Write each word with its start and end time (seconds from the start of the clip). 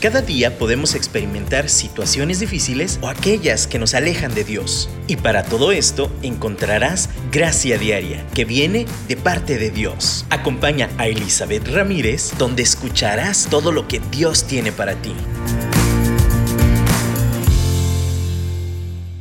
Cada 0.00 0.22
día 0.22 0.56
podemos 0.56 0.94
experimentar 0.94 1.68
situaciones 1.68 2.40
difíciles 2.40 2.98
o 3.02 3.08
aquellas 3.08 3.66
que 3.66 3.78
nos 3.78 3.92
alejan 3.92 4.34
de 4.34 4.44
Dios. 4.44 4.88
Y 5.06 5.16
para 5.16 5.42
todo 5.42 5.72
esto 5.72 6.10
encontrarás 6.22 7.10
gracia 7.30 7.76
diaria 7.76 8.26
que 8.34 8.46
viene 8.46 8.86
de 9.08 9.18
parte 9.18 9.58
de 9.58 9.68
Dios. 9.68 10.24
Acompaña 10.30 10.88
a 10.96 11.06
Elizabeth 11.06 11.68
Ramírez 11.68 12.32
donde 12.38 12.62
escucharás 12.62 13.48
todo 13.50 13.72
lo 13.72 13.88
que 13.88 14.00
Dios 14.10 14.46
tiene 14.46 14.72
para 14.72 14.94
ti. 14.94 15.14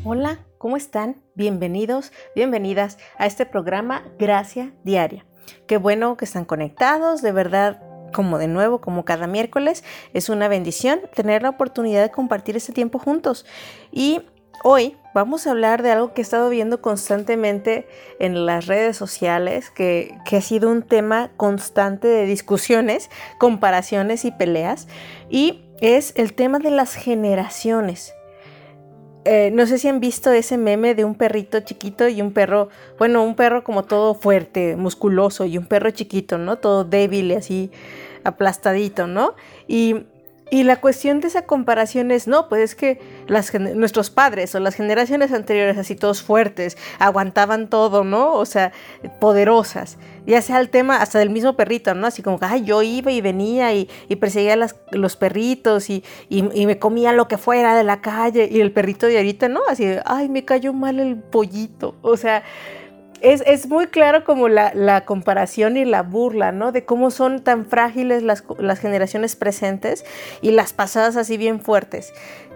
Hola, 0.06 0.40
¿cómo 0.58 0.78
están? 0.78 1.22
Bienvenidos, 1.36 2.14
bienvenidas 2.38 2.98
a 3.18 3.26
este 3.26 3.46
programa 3.46 4.06
Gracia 4.18 4.72
Diaria. 4.86 5.26
Qué 5.68 5.76
bueno 5.76 6.16
que 6.16 6.24
están 6.24 6.46
conectados, 6.46 7.22
de 7.22 7.34
verdad 7.34 7.89
como 8.12 8.38
de 8.38 8.48
nuevo, 8.48 8.82
como 8.82 9.06
cada 9.06 9.28
miércoles. 9.28 9.84
Es 10.14 10.30
una 10.30 10.48
bendición 10.48 11.02
tener 11.14 11.44
la 11.44 11.50
oportunidad 11.50 12.02
de 12.02 12.12
compartir 12.12 12.58
este 12.58 12.74
tiempo 12.74 13.00
juntos. 13.00 13.46
Y 13.92 14.22
hoy 14.64 14.98
vamos 15.14 15.48
a 15.48 15.52
hablar 15.52 15.84
de 15.84 15.92
algo 15.92 16.14
que 16.14 16.22
he 16.22 16.24
estado 16.24 16.50
viendo 16.50 16.82
constantemente 16.82 17.88
en 18.20 18.46
las 18.46 18.68
redes 18.68 18.98
sociales, 18.98 19.70
que, 19.70 20.18
ha 20.32 20.42
sido 20.42 20.70
un 20.70 20.84
tema 20.84 21.32
constante 21.38 22.08
de 22.08 22.26
discusiones, 22.26 23.10
comparaciones 23.40 24.26
y 24.26 24.32
peleas. 24.32 24.88
Y 25.30 25.66
es 25.82 26.14
el 26.16 26.34
tema 26.34 26.60
de 26.60 26.72
las 26.72 26.96
generaciones. 26.96 28.14
Eh, 29.26 29.52
no 29.52 29.66
sé 29.66 29.78
si 29.78 29.88
han 29.88 30.00
visto 30.00 30.32
ese 30.32 30.58
meme 30.58 30.96
de 30.96 31.04
un 31.04 31.16
perrito 31.16 31.60
chiquito 31.60 32.08
y 32.08 32.22
un 32.22 32.32
perro, 32.32 32.70
bueno, 32.98 33.24
un 33.24 33.36
perro 33.36 33.64
como 33.64 33.84
todo 33.84 34.14
fuerte, 34.14 34.76
musculoso 34.76 35.46
y 35.46 35.58
un 35.58 35.66
perro 35.66 35.92
chiquito, 35.92 36.38
¿no? 36.38 36.58
Todo 36.58 36.86
débil 36.86 37.32
y 37.32 37.36
así 37.36 37.72
aplastadito, 38.24 39.08
¿no? 39.08 39.36
Y, 39.68 40.06
la 40.52 40.78
cuestión 40.82 41.20
de 41.20 41.28
esa 41.28 41.44
comparación 41.44 42.12
es, 42.12 42.28
no, 42.28 42.50
pues 42.50 42.62
es 42.62 42.76
que 42.76 43.00
las, 43.28 43.54
nuestros 43.54 44.10
padres 44.10 44.56
o 44.56 44.60
las 44.60 44.76
generaciones 44.76 45.32
anteriores, 45.32 45.78
así 45.78 45.96
todos 45.96 46.24
fuertes, 46.24 46.78
aguantaban 46.98 47.70
todo, 47.70 48.04
¿no? 48.04 48.34
O 48.34 48.46
sea, 48.46 48.72
poderosas. 49.20 49.98
Ya 50.26 50.42
sea 50.42 50.60
el 50.60 50.70
tema 50.70 50.98
hasta 50.98 51.20
del 51.20 51.30
mismo 51.30 51.54
perrito, 51.54 51.94
¿no? 51.94 52.08
Así 52.08 52.22
como 52.22 52.38
ay, 52.42 52.64
yo 52.64 52.82
iba 52.82 53.12
y 53.12 53.22
venía 53.22 53.74
y, 53.74 53.88
perseguía 54.20 54.56
las, 54.56 54.76
los 54.92 55.16
perritos 55.16 55.90
y, 55.90 56.04
y, 56.30 56.42
me 56.42 56.78
comía 56.80 57.14
lo 57.14 57.28
que 57.28 57.38
fuera 57.38 57.76
de 57.76 57.84
la 57.84 58.02
calle. 58.02 58.48
Y 58.52 58.62
el 58.62 58.72
perrito 58.72 59.08
de 59.08 59.18
ahorita, 59.18 59.50
¿no? 59.50 59.62
Así, 59.70 59.86
ay, 60.06 60.30
me 60.30 60.46
cayó 60.46 60.74
mal 60.74 61.00
el 61.00 61.16
pollito. 61.18 61.96
O 62.02 62.18
sea, 62.18 62.44
es, 63.22 63.68
muy 63.68 63.88
claro 63.88 64.24
como 64.24 64.48
la, 64.48 65.04
comparación 65.06 65.78
y 65.78 65.86
la 65.86 66.04
burla, 66.04 66.52
¿no? 66.52 66.72
De 66.72 66.86
cómo 66.86 67.12
son 67.12 67.42
tan 67.42 67.66
frágiles 67.66 68.24
las, 68.24 68.44
generaciones 68.80 69.36
presentes 69.36 70.06
y 70.42 70.52
las 70.52 70.74
pasadas 70.74 71.16
así 71.16 71.38
bien 71.38 71.60
fuertes. 71.60 72.14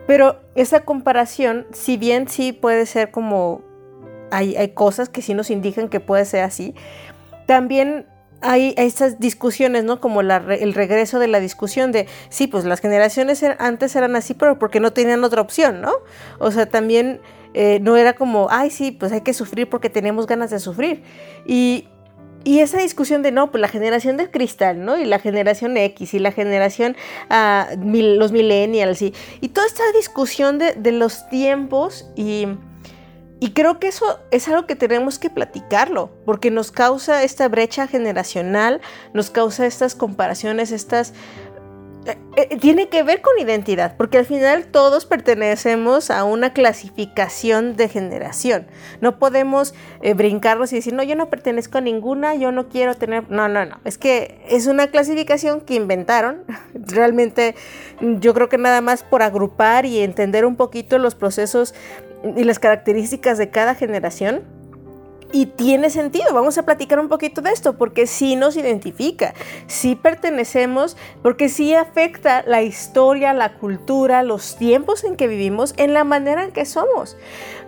Pero 0.08 0.40
esa 0.56 0.82
comparación, 0.82 1.66
si 1.72 1.98
bien 1.98 2.28
sí 2.28 2.52
puede 2.52 2.86
ser 2.86 3.12
como, 3.12 3.62
hay, 4.32 4.70
cosas 4.70 5.10
que 5.10 5.22
sí 5.22 5.34
nos 5.34 5.50
indican 5.50 5.90
que 5.90 6.00
puede 6.00 6.26
ser 6.26 6.44
así, 6.44 6.76
también 7.46 8.08
hay 8.42 8.74
estas 8.78 9.20
discusiones, 9.20 9.86
¿no? 9.86 10.02
Como 10.02 10.20
el 10.22 10.74
regreso 10.74 11.20
de 11.20 11.28
la 11.28 11.40
discusión 11.40 11.94
de, 11.94 12.08
sí, 12.30 12.48
pues 12.48 12.66
las 12.66 12.82
generaciones 12.82 13.42
er, 13.42 13.56
antes 13.60 13.96
eran 13.96 14.18
así, 14.18 14.34
pero 14.34 14.60
porque 14.60 14.82
no 14.82 14.92
tenían 14.92 15.24
otra 15.24 15.42
opción, 15.42 15.82
¿no? 15.82 15.94
O 16.40 16.52
sea, 16.52 16.66
también 16.66 17.22
eh, 17.54 17.80
no 17.82 17.98
era 17.98 18.14
como, 18.14 18.48
ay, 18.50 18.70
sí, 18.70 18.92
pues 18.92 19.12
hay 19.12 19.22
que 19.22 19.34
sufrir 19.34 19.70
porque 19.70 19.90
tenemos 19.90 20.28
ganas 20.28 20.50
de 20.50 20.60
sufrir. 20.60 21.04
Y, 21.46 21.88
esa 22.46 22.80
discusión 22.80 23.22
de, 23.24 23.32
no, 23.32 23.52
pues 23.52 23.62
la 23.62 23.70
generación 23.70 24.18
del 24.18 24.30
cristal, 24.30 24.84
¿no? 24.84 24.98
Y 24.98 25.06
la 25.06 25.18
generación 25.18 25.78
X 25.78 26.14
y 26.14 26.20
la 26.20 26.34
generación, 26.34 26.98
ah, 27.30 27.70
los 27.78 28.34
millennials 28.34 29.02
y, 29.02 29.14
y, 29.40 29.48
toda 29.50 29.66
esta 29.66 29.84
discusión 29.96 30.60
de, 30.60 30.92
los 30.92 31.30
tiempos 31.30 32.10
y... 32.16 32.48
Y 33.40 33.52
creo 33.52 33.78
que 33.78 33.90
eso 33.90 34.20
es 34.32 34.48
algo 34.48 34.68
que 34.68 34.78
tenemos 34.78 35.20
que 35.20 35.30
platicarlo, 35.30 36.10
porque 36.26 36.50
nos 36.50 36.72
causa 36.72 37.24
esta 37.24 37.50
brecha 37.50 37.88
generacional, 37.88 38.80
nos 39.14 39.32
causa 39.32 39.66
estas 39.66 39.96
comparaciones, 39.96 40.72
estas 40.72 41.14
eh, 42.06 42.18
eh, 42.36 42.58
tiene 42.58 42.90
que 42.90 43.04
ver 43.04 43.22
con 43.22 43.34
identidad, 43.40 43.96
porque 43.96 44.18
al 44.18 44.26
final 44.26 44.66
todos 44.66 45.06
pertenecemos 45.06 46.10
a 46.12 46.24
una 46.24 46.54
clasificación 46.54 47.76
de 47.76 47.88
generación. 47.88 48.68
No 49.02 49.20
podemos 49.20 49.74
eh, 50.02 50.14
brincarnos 50.14 50.74
y 50.74 50.78
decir, 50.78 50.94
no, 50.94 51.04
yo 51.04 51.16
no 51.16 51.30
pertenezco 51.30 51.78
a 51.78 51.82
ninguna, 51.82 52.36
yo 52.36 52.52
no 52.52 52.70
quiero 52.70 52.96
tener... 52.96 53.30
No, 53.30 53.48
no, 53.48 53.66
no. 53.66 53.80
Es 53.86 53.98
que 53.98 54.44
es 54.50 54.68
una 54.68 54.88
clasificación 54.88 55.62
que 55.62 55.76
inventaron. 55.76 56.44
Realmente 56.74 57.56
yo 58.02 58.34
creo 58.34 58.50
que 58.50 58.58
nada 58.58 58.82
más 58.82 59.04
por 59.04 59.22
agrupar 59.22 59.86
y 59.86 60.00
entender 60.00 60.46
un 60.46 60.56
poquito 60.56 60.98
los 60.98 61.16
procesos 61.16 61.74
y 62.36 62.44
las 62.44 62.60
características 62.60 63.38
de 63.38 63.50
cada 63.50 63.76
generación 63.76 64.44
y 65.34 65.48
tiene 65.48 65.90
sentido, 65.90 66.32
vamos 66.32 66.60
a 66.60 66.64
platicar 66.64 67.00
un 67.00 67.10
poquito 67.10 67.42
de 67.42 67.50
esto, 67.50 67.74
porque 67.74 68.06
sí 68.06 68.36
nos 68.36 68.56
identifica, 68.56 69.34
sí 69.66 69.96
pertenecemos, 69.96 70.96
porque 71.24 71.50
sí 71.50 71.74
afecta 71.74 72.44
la 72.46 72.62
historia, 72.62 73.34
la 73.34 73.56
cultura, 73.56 74.22
los 74.22 74.56
tiempos 74.58 75.04
en 75.04 75.18
que 75.18 75.28
vivimos, 75.28 75.74
en 75.78 75.94
la 75.94 76.04
manera 76.04 76.44
en 76.44 76.52
que 76.52 76.66
somos. 76.66 77.18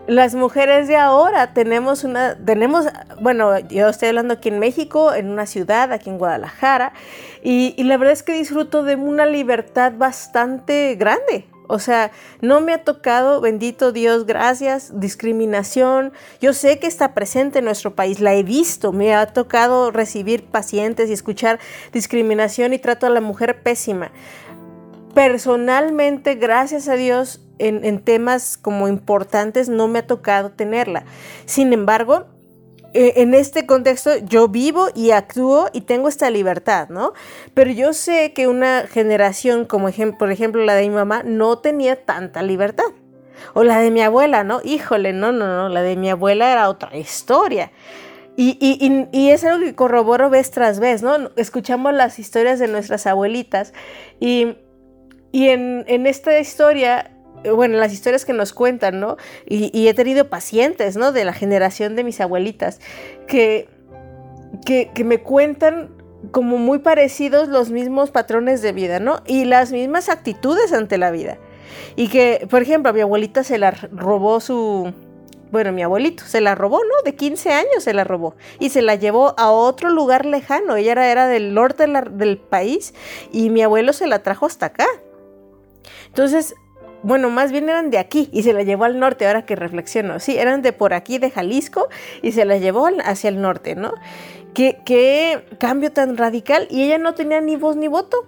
Las 0.05 0.35
mujeres 0.35 0.87
de 0.87 0.97
ahora 0.97 1.55
tenemos 1.55 2.03
una, 2.03 2.37
tenemos, 2.37 2.85
bueno, 3.19 3.57
yo 3.57 3.89
estoy 3.89 4.09
hablando 4.09 4.35
aquí 4.35 4.49
en 4.49 4.59
México, 4.59 5.15
en 5.15 5.31
una 5.31 5.47
ciudad, 5.47 5.91
aquí 5.91 6.11
en 6.11 6.19
Guadalajara, 6.19 6.93
y, 7.41 7.73
y 7.77 7.83
la 7.85 7.97
verdad 7.97 8.13
es 8.13 8.21
que 8.21 8.33
disfruto 8.33 8.83
de 8.83 8.95
una 8.95 9.25
libertad 9.25 9.93
bastante 9.97 10.93
grande. 10.93 11.47
O 11.67 11.79
sea, 11.79 12.11
no 12.41 12.61
me 12.61 12.73
ha 12.73 12.83
tocado, 12.83 13.41
bendito 13.41 13.91
Dios, 13.91 14.25
gracias, 14.25 14.99
discriminación. 14.99 16.13
Yo 16.41 16.53
sé 16.53 16.79
que 16.79 16.87
está 16.87 17.13
presente 17.13 17.59
en 17.59 17.65
nuestro 17.65 17.95
país, 17.95 18.19
la 18.19 18.33
he 18.33 18.43
visto, 18.43 18.91
me 18.91 19.15
ha 19.15 19.27
tocado 19.27 19.91
recibir 19.91 20.45
pacientes 20.45 21.09
y 21.09 21.13
escuchar 21.13 21.59
discriminación 21.91 22.73
y 22.73 22.79
trato 22.79 23.07
a 23.07 23.09
la 23.09 23.21
mujer 23.21 23.61
pésima. 23.63 24.11
Personalmente, 25.13 26.35
gracias 26.35 26.87
a 26.87 26.95
Dios, 26.95 27.41
en, 27.57 27.85
en 27.85 27.99
temas 27.99 28.57
como 28.57 28.87
importantes 28.87 29.69
no 29.69 29.87
me 29.87 29.99
ha 29.99 30.07
tocado 30.07 30.51
tenerla. 30.51 31.05
Sin 31.45 31.71
embargo, 31.71 32.25
en 32.95 33.33
este 33.33 33.65
contexto 33.65 34.17
yo 34.17 34.47
vivo 34.47 34.87
y 34.95 35.11
actúo 35.11 35.69
y 35.73 35.81
tengo 35.81 36.07
esta 36.07 36.29
libertad, 36.29 36.89
¿no? 36.89 37.13
Pero 37.53 37.71
yo 37.71 37.93
sé 37.93 38.33
que 38.33 38.47
una 38.47 38.85
generación 38.87 39.65
como 39.65 39.89
por 40.17 40.31
ejemplo 40.31 40.63
la 40.63 40.75
de 40.75 40.87
mi 40.87 40.95
mamá 40.95 41.23
no 41.23 41.57
tenía 41.59 42.05
tanta 42.05 42.41
libertad. 42.41 42.85
O 43.53 43.63
la 43.63 43.79
de 43.79 43.91
mi 43.91 44.01
abuela, 44.01 44.43
¿no? 44.43 44.61
Híjole, 44.63 45.11
no, 45.11 45.31
no, 45.31 45.47
no, 45.47 45.69
la 45.69 45.81
de 45.81 45.97
mi 45.97 46.09
abuela 46.09 46.51
era 46.51 46.69
otra 46.69 46.95
historia. 46.97 47.71
Y, 48.37 48.57
y, 48.59 49.07
y, 49.17 49.29
es 49.29 49.45
algo 49.45 49.63
que 49.63 49.75
corroboro 49.75 50.29
vez 50.29 50.51
tras 50.51 50.79
vez, 50.79 51.01
¿no? 51.01 51.31
Escuchamos 51.37 51.93
las 51.93 52.19
historias 52.19 52.59
de 52.59 52.67
nuestras 52.67 53.07
abuelitas 53.07 53.73
y, 54.19 54.57
en, 55.31 55.85
en 55.87 56.05
esta 56.05 56.37
historia 56.37 57.14
bueno, 57.53 57.77
las 57.77 57.93
historias 57.93 58.25
que 58.25 58.33
nos 58.33 58.53
cuentan, 58.53 58.99
¿no? 58.99 59.17
Y, 59.47 59.87
he 59.87 59.93
tenido 59.93 60.29
pacientes, 60.29 60.95
¿no? 60.95 61.11
De 61.11 61.25
la 61.25 61.33
generación 61.33 61.95
de 61.95 62.03
mis 62.03 62.21
abuelitas, 62.21 62.79
que, 63.27 63.67
que, 64.65 65.03
me 65.03 65.21
cuentan 65.21 65.89
como 66.31 66.57
muy 66.57 66.79
parecidos 66.79 67.47
los 67.47 67.69
mismos 67.69 68.11
patrones 68.11 68.61
de 68.61 68.71
vida, 68.71 68.99
¿no? 68.99 69.21
Y 69.25 69.45
las 69.45 69.71
mismas 69.71 70.09
actitudes 70.09 70.73
ante 70.73 70.97
la 70.97 71.11
vida. 71.11 71.37
Y 71.95 72.09
que, 72.09 72.47
por 72.49 72.61
ejemplo, 72.61 72.89
a 72.89 72.93
mi 72.93 73.01
abuelita 73.01 73.43
se 73.43 73.57
la 73.57 73.71
robó 73.71 74.39
su... 74.39 74.93
Bueno, 75.51 75.71
mi 75.71 75.83
abuelito 75.83 76.23
se 76.25 76.41
la 76.41 76.55
robó, 76.55 76.79
¿no? 76.79 77.03
De 77.05 77.15
15 77.15 77.51
años 77.51 77.83
se 77.83 77.93
la 77.93 78.03
robó. 78.03 78.35
Y 78.59 78.71
se 78.71 78.81
la 78.81 78.95
llevó 78.95 79.35
a 79.37 79.51
otro 79.51 79.89
lugar 79.89 80.25
lejano. 80.25 80.75
Ella 80.75 80.93
era, 80.93 81.11
era 81.11 81.27
del 81.27 81.53
norte 81.53 81.85
del 82.11 82.37
país 82.37 82.93
y 83.31 83.51
mi 83.51 83.61
abuelo 83.61 83.93
se 83.93 84.07
la 84.07 84.23
trajo 84.23 84.47
hasta 84.47 84.67
acá. 84.67 84.87
Entonces, 86.07 86.55
bueno, 87.05 87.29
más 87.29 87.51
bien 87.51 87.69
eran 87.69 87.91
de 87.91 87.99
aquí 87.99 88.29
y 88.31 88.41
se 88.41 88.51
la 88.51 88.63
llevó 88.63 88.85
al 88.85 88.99
norte, 88.99 89.27
ahora 89.27 89.45
que 89.45 89.55
reflexiono, 89.55 90.19
sí, 90.19 90.39
eran 90.39 90.63
de 90.63 90.73
por 90.73 90.95
aquí, 90.95 91.19
de 91.19 91.29
Jalisco, 91.29 91.87
y 92.23 92.31
se 92.31 92.45
la 92.45 92.57
llevó 92.57 92.89
hacia 93.03 93.27
el 93.27 93.41
norte, 93.41 93.75
¿no? 93.75 93.93
Qué, 94.55 95.45
cambio 95.59 95.91
tan 95.91 96.17
radical, 96.17 96.67
y 96.71 96.81
ella 96.81 96.97
no 96.97 97.13
tenía 97.13 97.41
ni 97.41 97.57
voz 97.57 97.75
ni 97.75 97.87
voto. 97.87 98.25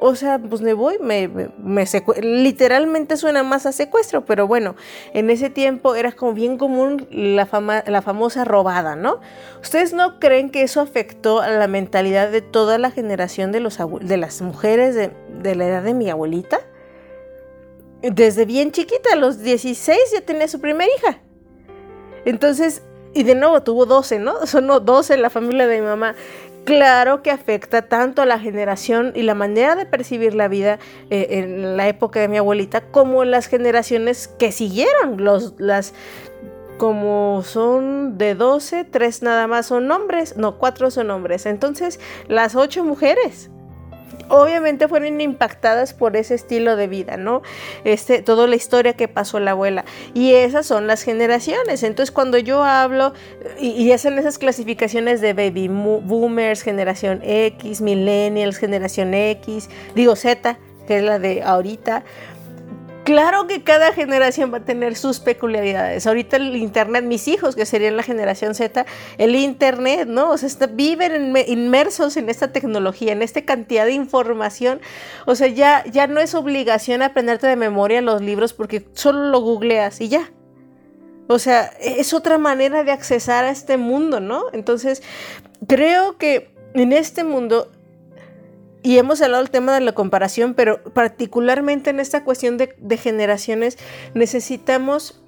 O 0.00 0.14
sea, 0.14 0.38
pues 0.38 0.60
me 0.60 0.74
voy, 0.74 0.96
me, 1.00 1.26
me, 1.26 1.84
literalmente 2.20 3.16
suena 3.16 3.42
más 3.42 3.64
a 3.66 3.72
secuestro, 3.72 4.24
pero 4.24 4.46
bueno, 4.46 4.76
en 5.12 5.30
ese 5.30 5.48
tiempo 5.48 5.96
era 5.96 6.12
como 6.12 6.34
bien 6.34 6.58
común 6.58 7.08
la, 7.10 7.46
fama, 7.46 7.82
la 7.86 8.02
famosa 8.02 8.44
robada, 8.44 8.94
¿no? 8.94 9.20
¿Ustedes 9.60 9.94
no 9.94 10.20
creen 10.20 10.50
que 10.50 10.62
eso 10.62 10.82
afectó 10.82 11.40
a 11.40 11.48
la 11.48 11.66
mentalidad 11.66 12.30
de 12.30 12.42
toda 12.42 12.78
la 12.78 12.90
generación 12.90 13.50
de, 13.50 13.60
los 13.60 13.78
de 14.02 14.16
las 14.18 14.40
mujeres 14.42 14.94
de 14.94 15.54
la 15.56 15.66
edad 15.66 15.82
de 15.82 15.94
mi 15.94 16.10
abuelita? 16.10 16.60
Desde 18.02 18.44
bien 18.44 18.72
chiquita, 18.72 19.14
a 19.14 19.16
los 19.16 19.42
16 19.42 19.98
ya 20.12 20.20
tenía 20.20 20.48
su 20.48 20.60
primera 20.60 20.90
hija. 20.98 21.20
Entonces, 22.24 22.82
y 23.14 23.22
de 23.22 23.34
nuevo 23.34 23.62
tuvo 23.62 23.86
12, 23.86 24.18
¿no? 24.18 24.46
Son 24.46 24.66
12 24.66 25.14
en 25.14 25.22
la 25.22 25.30
familia 25.30 25.66
de 25.66 25.80
mi 25.80 25.86
mamá. 25.86 26.14
claro 26.64 27.22
que 27.22 27.30
afecta 27.30 27.88
tanto 27.88 28.22
a 28.22 28.26
la 28.26 28.38
generación 28.38 29.12
y 29.14 29.22
la 29.22 29.34
manera 29.34 29.74
de 29.74 29.86
percibir 29.86 30.34
la 30.34 30.48
vida 30.48 30.78
eh, 31.10 31.26
en 31.30 31.76
la 31.76 31.88
época 31.88 32.20
de 32.20 32.28
mi 32.28 32.36
abuelita 32.36 32.82
como 32.82 33.24
las 33.24 33.46
generaciones 33.46 34.28
que 34.28 34.52
siguieron, 34.52 35.24
los, 35.24 35.54
las, 35.58 35.94
como 36.76 37.42
son 37.42 38.18
de 38.18 38.34
12, 38.34 38.84
tres 38.84 39.22
nada 39.22 39.46
más 39.46 39.66
son 39.66 39.90
hombres, 39.90 40.36
no, 40.36 40.58
cuatro 40.58 40.90
son 40.90 41.10
hombres. 41.10 41.46
Entonces, 41.46 41.98
las 42.28 42.54
ocho 42.54 42.84
mujeres 42.84 43.50
obviamente 44.28 44.88
fueron 44.88 45.20
impactadas 45.20 45.94
por 45.94 46.16
ese 46.16 46.34
estilo 46.34 46.76
de 46.76 46.86
vida, 46.86 47.16
¿no? 47.16 47.42
Este, 47.84 48.22
toda 48.22 48.46
la 48.46 48.56
historia 48.56 48.94
que 48.94 49.08
pasó 49.08 49.40
la 49.40 49.52
abuela. 49.52 49.84
Y 50.14 50.34
esas 50.34 50.66
son 50.66 50.86
las 50.86 51.02
generaciones. 51.02 51.82
Entonces, 51.82 52.12
cuando 52.12 52.38
yo 52.38 52.64
hablo 52.64 53.12
y, 53.58 53.70
y 53.70 53.92
hacen 53.92 54.18
esas 54.18 54.38
clasificaciones 54.38 55.20
de 55.20 55.32
baby 55.32 55.68
boomers, 55.68 56.62
generación 56.62 57.20
X, 57.22 57.80
millennials, 57.80 58.58
generación 58.58 59.14
X, 59.14 59.68
digo 59.94 60.16
Z, 60.16 60.58
que 60.86 60.98
es 60.98 61.02
la 61.02 61.18
de 61.18 61.42
ahorita, 61.42 62.02
Claro 63.08 63.46
que 63.46 63.62
cada 63.62 63.94
generación 63.94 64.52
va 64.52 64.58
a 64.58 64.64
tener 64.66 64.94
sus 64.94 65.18
peculiaridades. 65.18 66.06
Ahorita 66.06 66.36
el 66.36 66.54
Internet, 66.56 67.06
mis 67.06 67.26
hijos, 67.26 67.56
que 67.56 67.64
serían 67.64 67.96
la 67.96 68.02
generación 68.02 68.54
Z, 68.54 68.84
el 69.16 69.34
Internet, 69.34 70.06
¿no? 70.06 70.30
O 70.30 70.36
sea, 70.36 70.66
viven 70.66 71.34
inmersos 71.46 72.18
en 72.18 72.28
esta 72.28 72.52
tecnología, 72.52 73.12
en 73.12 73.22
esta 73.22 73.40
cantidad 73.46 73.86
de 73.86 73.92
información. 73.92 74.82
O 75.24 75.36
sea, 75.36 75.46
ya, 75.46 75.84
ya 75.90 76.06
no 76.06 76.20
es 76.20 76.34
obligación 76.34 77.00
aprenderte 77.00 77.46
de 77.46 77.56
memoria 77.56 78.02
los 78.02 78.20
libros 78.20 78.52
porque 78.52 78.86
solo 78.92 79.30
lo 79.30 79.40
googleas 79.40 80.02
y 80.02 80.10
ya. 80.10 80.30
O 81.28 81.38
sea, 81.38 81.72
es 81.80 82.12
otra 82.12 82.36
manera 82.36 82.84
de 82.84 82.92
accesar 82.92 83.46
a 83.46 83.50
este 83.50 83.78
mundo, 83.78 84.20
¿no? 84.20 84.44
Entonces, 84.52 85.02
creo 85.66 86.18
que 86.18 86.50
en 86.74 86.92
este 86.92 87.24
mundo 87.24 87.72
y 88.82 88.98
hemos 88.98 89.20
hablado 89.22 89.42
del 89.42 89.50
tema 89.50 89.74
de 89.74 89.80
la 89.80 89.92
comparación, 89.92 90.54
pero 90.54 90.82
particularmente 90.82 91.90
en 91.90 92.00
esta 92.00 92.24
cuestión 92.24 92.58
de, 92.58 92.96
generaciones 92.96 93.78
necesitamos 94.14 95.20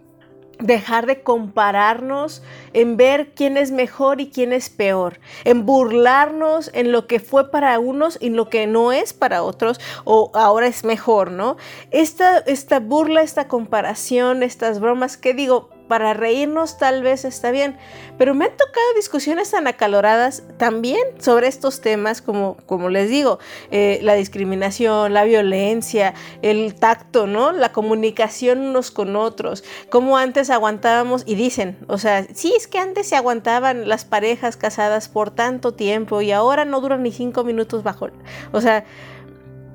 dejar 0.58 1.06
de 1.06 1.22
compararnos 1.22 2.42
en 2.74 2.98
ver 2.98 3.32
quién 3.34 3.56
es 3.56 3.70
mejor 3.70 4.20
y 4.20 4.30
quién 4.30 4.52
es 4.52 4.68
peor, 4.68 5.18
en 5.44 5.64
burlarnos 5.64 6.70
en 6.74 6.92
lo 6.92 7.06
que 7.06 7.18
fue 7.18 7.50
para 7.50 7.78
unos 7.78 8.18
y 8.20 8.28
lo 8.28 8.50
que 8.50 8.66
no 8.66 8.92
es 8.92 9.14
para 9.14 9.42
otros 9.42 9.80
o 10.04 10.30
ahora 10.34 10.66
es 10.66 10.84
mejor, 10.84 11.30
¿no? 11.30 11.56
Esta, 11.90 12.38
esta 12.38 12.78
burla, 12.78 13.22
esta 13.22 13.48
comparación, 13.48 14.42
estas 14.42 14.80
bromas, 14.80 15.16
que 15.16 15.32
digo, 15.32 15.70
para 15.90 16.14
reírnos 16.14 16.78
tal 16.78 17.02
vez 17.02 17.24
está 17.24 17.50
bien, 17.50 17.76
pero 18.16 18.32
me 18.32 18.44
han 18.44 18.52
tocado 18.52 18.94
discusiones 18.94 19.50
tan 19.50 19.66
acaloradas 19.66 20.44
también 20.56 21.00
sobre 21.18 21.48
estos 21.48 21.80
temas, 21.80 22.22
como, 22.22 22.56
como 22.66 22.90
les 22.90 23.10
digo, 23.10 23.40
eh, 23.72 23.98
la 24.04 24.14
discriminación, 24.14 25.12
la 25.12 25.24
violencia, 25.24 26.14
el 26.42 26.76
tacto, 26.76 27.26
¿no? 27.26 27.50
La 27.50 27.72
comunicación 27.72 28.60
unos 28.60 28.92
con 28.92 29.16
otros, 29.16 29.64
cómo 29.88 30.16
antes 30.16 30.50
aguantábamos 30.50 31.24
y 31.26 31.34
dicen, 31.34 31.76
o 31.88 31.98
sea, 31.98 32.24
sí, 32.34 32.54
es 32.56 32.68
que 32.68 32.78
antes 32.78 33.08
se 33.08 33.16
aguantaban 33.16 33.88
las 33.88 34.04
parejas 34.04 34.56
casadas 34.56 35.08
por 35.08 35.32
tanto 35.32 35.74
tiempo 35.74 36.20
y 36.20 36.30
ahora 36.30 36.64
no 36.64 36.80
duran 36.80 37.02
ni 37.02 37.10
cinco 37.10 37.42
minutos 37.42 37.82
bajo, 37.82 38.10
o 38.52 38.60
sea, 38.60 38.84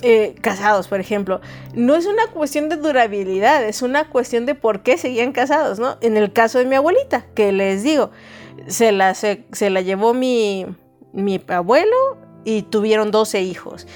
eh, 0.02 0.36
casados, 0.42 0.88
por 0.88 1.00
ejemplo, 1.00 1.42
no 1.74 1.96
es 1.96 2.06
una 2.06 2.28
cuestión 2.28 2.70
de 2.70 2.76
durabilidad, 2.76 3.64
es 3.64 3.82
una 3.82 4.10
cuestión 4.10 4.46
de 4.46 4.54
por 4.54 4.84
qué 4.84 4.98
seguían 4.98 5.32
casados, 5.32 5.80
¿no? 5.80 5.98
En 6.02 6.18
el 6.18 6.34
caso 6.34 6.60
de 6.60 6.66
mi 6.66 6.76
abuelita, 6.76 7.26
que 7.34 7.52
les 7.52 7.84
digo, 7.84 8.12
se 8.68 8.92
la, 8.92 9.16
se, 9.16 9.46
la 9.70 9.82
llevó 9.82 10.14
mi, 10.14 10.66
mi 11.14 11.42
abuelo 11.48 11.96
y 12.44 12.64
tuvieron 12.64 13.12
12 13.12 13.42
hijos. 13.42 13.88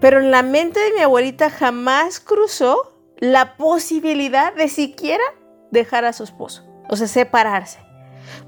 Pero 0.00 0.20
en 0.20 0.30
la 0.30 0.42
mente 0.42 0.80
de 0.80 0.92
mi 0.92 1.00
abuelita 1.00 1.50
jamás 1.50 2.20
cruzó 2.20 2.98
la 3.18 3.56
posibilidad 3.56 4.54
de 4.54 4.68
siquiera 4.68 5.24
dejar 5.70 6.04
a 6.04 6.12
su 6.12 6.24
esposo, 6.24 6.64
o 6.88 6.96
sea, 6.96 7.06
separarse, 7.06 7.78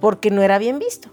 porque 0.00 0.30
no 0.30 0.42
era 0.42 0.58
bien 0.58 0.78
visto. 0.78 1.10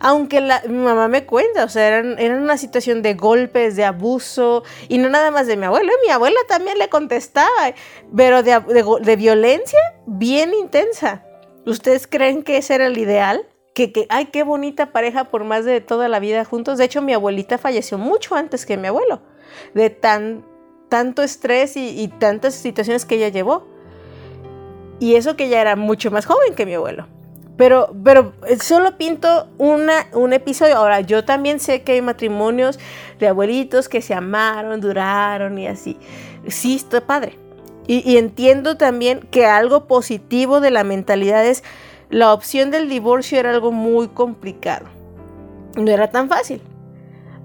Aunque 0.00 0.40
mi 0.68 0.78
mamá 0.78 1.08
me 1.08 1.24
cuenta, 1.24 1.64
o 1.64 1.68
sea, 1.68 1.86
eran, 1.86 2.42
una 2.42 2.56
situación 2.56 3.02
de 3.02 3.14
golpes, 3.14 3.76
de 3.76 3.84
abuso, 3.84 4.62
y 4.88 4.98
no 4.98 5.08
nada 5.08 5.30
más 5.30 5.46
de 5.46 5.56
mi 5.56 5.66
abuelo, 5.66 5.92
mi 6.04 6.10
abuela 6.10 6.38
también 6.48 6.78
le 6.78 6.88
contestaba, 6.88 7.74
pero 8.14 8.42
de, 8.42 8.60
de, 9.02 9.16
violencia 9.16 9.78
bien 10.06 10.52
intensa. 10.54 11.24
¿Ustedes 11.64 12.06
creen 12.06 12.42
que 12.42 12.58
ese 12.58 12.74
era 12.74 12.86
el 12.86 12.98
ideal? 12.98 13.46
Que, 13.74 13.92
que, 13.92 14.06
ay, 14.08 14.26
qué 14.26 14.42
bonita 14.42 14.92
pareja 14.92 15.24
por 15.24 15.44
más 15.44 15.64
de 15.64 15.80
toda 15.80 16.08
la 16.08 16.20
vida 16.20 16.44
juntos. 16.44 16.78
De 16.78 16.84
hecho, 16.84 17.02
mi 17.02 17.12
abuelita 17.12 17.58
falleció 17.58 17.98
mucho 17.98 18.34
antes 18.34 18.64
que 18.64 18.76
mi 18.76 18.88
abuelo, 18.88 19.20
de 19.74 19.90
tan, 19.90 20.46
tanto 20.88 21.22
estrés 21.22 21.76
y, 21.76 22.00
y 22.00 22.08
tantas 22.08 22.54
situaciones 22.54 23.04
que 23.04 23.16
ella 23.16 23.28
llevó. 23.28 23.66
Y 24.98 25.16
eso 25.16 25.36
que 25.36 25.46
ella 25.46 25.60
era 25.60 25.76
mucho 25.76 26.10
más 26.10 26.24
joven 26.24 26.54
que 26.54 26.64
mi 26.64 26.74
abuelo. 26.74 27.06
Pero, 27.56 27.94
pero 28.04 28.34
eh, 28.46 28.58
solo 28.58 28.98
pinto 28.98 29.48
una, 29.58 30.06
un 30.12 30.32
episodio. 30.32 30.76
Ahora, 30.76 31.00
yo 31.00 31.24
también 31.24 31.58
sé 31.58 31.82
que 31.82 31.92
hay 31.92 32.02
matrimonios 32.02 32.78
de 33.18 33.28
abuelitos 33.28 33.88
que 33.88 34.02
se 34.02 34.14
amaron, 34.14 34.80
duraron 34.80 35.58
y 35.58 35.66
así. 35.66 35.96
Sí, 36.48 36.76
está 36.76 37.00
padre. 37.00 37.38
Y, 37.88 38.16
entiendo 38.16 38.76
también 38.76 39.20
que 39.30 39.46
algo 39.46 39.86
positivo 39.86 40.60
de 40.60 40.72
la 40.72 40.82
mentalidad 40.82 41.46
es 41.46 41.62
la 42.10 42.32
opción 42.32 42.72
del 42.72 42.88
divorcio 42.88 43.38
era 43.38 43.50
algo 43.50 43.70
muy 43.70 44.08
complicado. 44.08 44.86
No 45.76 45.88
era 45.90 46.10
tan 46.10 46.28
fácil. 46.28 46.60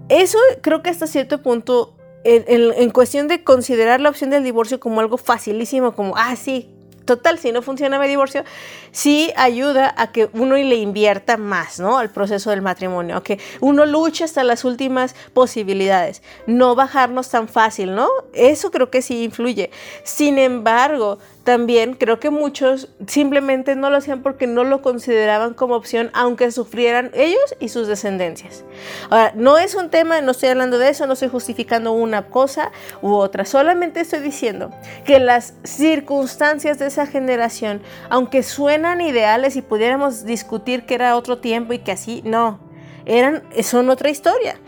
Eso 0.09 0.39
creo 0.61 0.81
que 0.81 0.89
hasta 0.89 1.05
cierto 1.05 1.43
punto, 1.43 1.93
en, 2.23 2.43
en, 2.47 2.73
en 2.75 2.89
cuestión 2.89 3.27
de 3.27 3.43
considerar 3.43 4.01
la 4.01 4.09
opción 4.09 4.31
del 4.31 4.43
divorcio 4.43 4.79
como 4.79 4.99
algo 4.99 5.17
facilísimo, 5.17 5.93
como, 5.93 6.17
ah, 6.17 6.35
sí, 6.35 6.73
total, 7.05 7.39
si 7.39 7.51
no 7.51 7.61
funciona 7.61 7.99
mi 7.99 8.07
divorcio, 8.07 8.43
sí 8.91 9.31
ayuda 9.35 9.93
a 9.97 10.11
que 10.11 10.29
uno 10.33 10.55
le 10.55 10.75
invierta 10.75 11.37
más, 11.37 11.79
¿no? 11.79 11.97
Al 11.97 12.09
proceso 12.09 12.49
del 12.49 12.61
matrimonio, 12.61 13.17
a 13.17 13.23
que 13.23 13.39
uno 13.59 13.85
luche 13.85 14.23
hasta 14.23 14.43
las 14.43 14.65
últimas 14.65 15.15
posibilidades, 15.33 16.21
no 16.47 16.75
bajarnos 16.75 17.29
tan 17.29 17.47
fácil, 17.47 17.95
¿no? 17.95 18.07
Eso 18.33 18.71
creo 18.71 18.89
que 18.89 19.01
sí 19.01 19.23
influye. 19.23 19.71
Sin 20.03 20.37
embargo, 20.37 21.19
también 21.43 21.95
creo 21.95 22.19
que 22.19 22.29
muchos 22.29 22.89
simplemente 23.07 23.75
no 23.75 23.89
lo 23.89 23.97
hacían 23.97 24.21
porque 24.21 24.45
no 24.45 24.63
lo 24.63 24.81
consideraban 24.81 25.53
como 25.53 25.75
opción, 25.75 26.11
aunque 26.13 26.51
sufrieran 26.51 27.11
ellos 27.13 27.55
y 27.59 27.69
sus 27.69 27.87
descendencias. 27.87 28.63
Ahora, 29.09 29.33
no 29.35 29.57
es 29.57 29.75
un 29.75 29.89
tema, 29.89 30.21
no 30.21 30.31
estoy 30.31 30.49
hablando 30.49 30.77
de 30.77 30.89
eso, 30.89 31.07
no 31.07 31.13
estoy 31.13 31.29
justificando 31.29 31.93
una 31.93 32.27
cosa 32.27 32.71
u 33.01 33.13
otra, 33.13 33.45
solamente 33.45 34.01
estoy 34.01 34.19
diciendo 34.19 34.71
que 35.05 35.19
las 35.19 35.55
circunstancias 35.63 36.77
de 36.77 36.87
esa 36.87 37.07
generación, 37.07 37.81
aunque 38.09 38.43
suenan 38.43 39.01
ideales 39.01 39.55
y 39.55 39.61
pudiéramos 39.61 40.25
discutir 40.25 40.85
que 40.85 40.93
era 40.93 41.17
otro 41.17 41.39
tiempo 41.39 41.73
y 41.73 41.79
que 41.79 41.91
así, 41.91 42.21
no, 42.23 42.59
eran, 43.05 43.43
son 43.63 43.89
otra 43.89 44.09
historia 44.09 44.59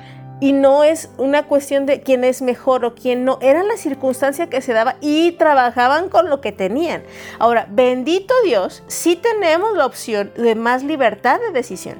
y 0.43 0.51
no 0.51 0.83
es 0.83 1.09
una 1.17 1.43
cuestión 1.43 1.85
de 1.85 2.01
quién 2.01 2.25
es 2.25 2.41
mejor 2.41 2.83
o 2.83 2.95
quién 2.95 3.23
no, 3.23 3.39
era 3.41 3.63
la 3.63 3.77
circunstancia 3.77 4.50
que 4.50 4.59
se 4.59 4.73
daba 4.73 4.97
y 5.00 5.31
trabajaban 5.31 6.09
con 6.09 6.29
lo 6.29 6.41
que 6.41 6.51
tenían. 6.51 7.03
Ahora, 7.39 7.65
bendito 7.71 8.33
Dios, 8.43 8.83
sí 8.88 9.15
tenemos 9.15 9.77
la 9.77 9.85
opción 9.85 10.33
de 10.35 10.55
más 10.55 10.83
libertad 10.83 11.39
de 11.39 11.53
decisión. 11.53 11.95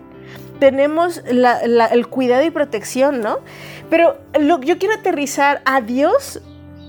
Tenemos 0.60 1.24
el 1.26 2.08
cuidado 2.10 2.44
y 2.44 2.52
protección, 2.52 3.22
¿no? 3.22 3.40
Pero 3.90 4.18
yo 4.34 4.78
quiero 4.78 4.96
aterrizar 4.96 5.62
a 5.64 5.80
Dios 5.80 6.42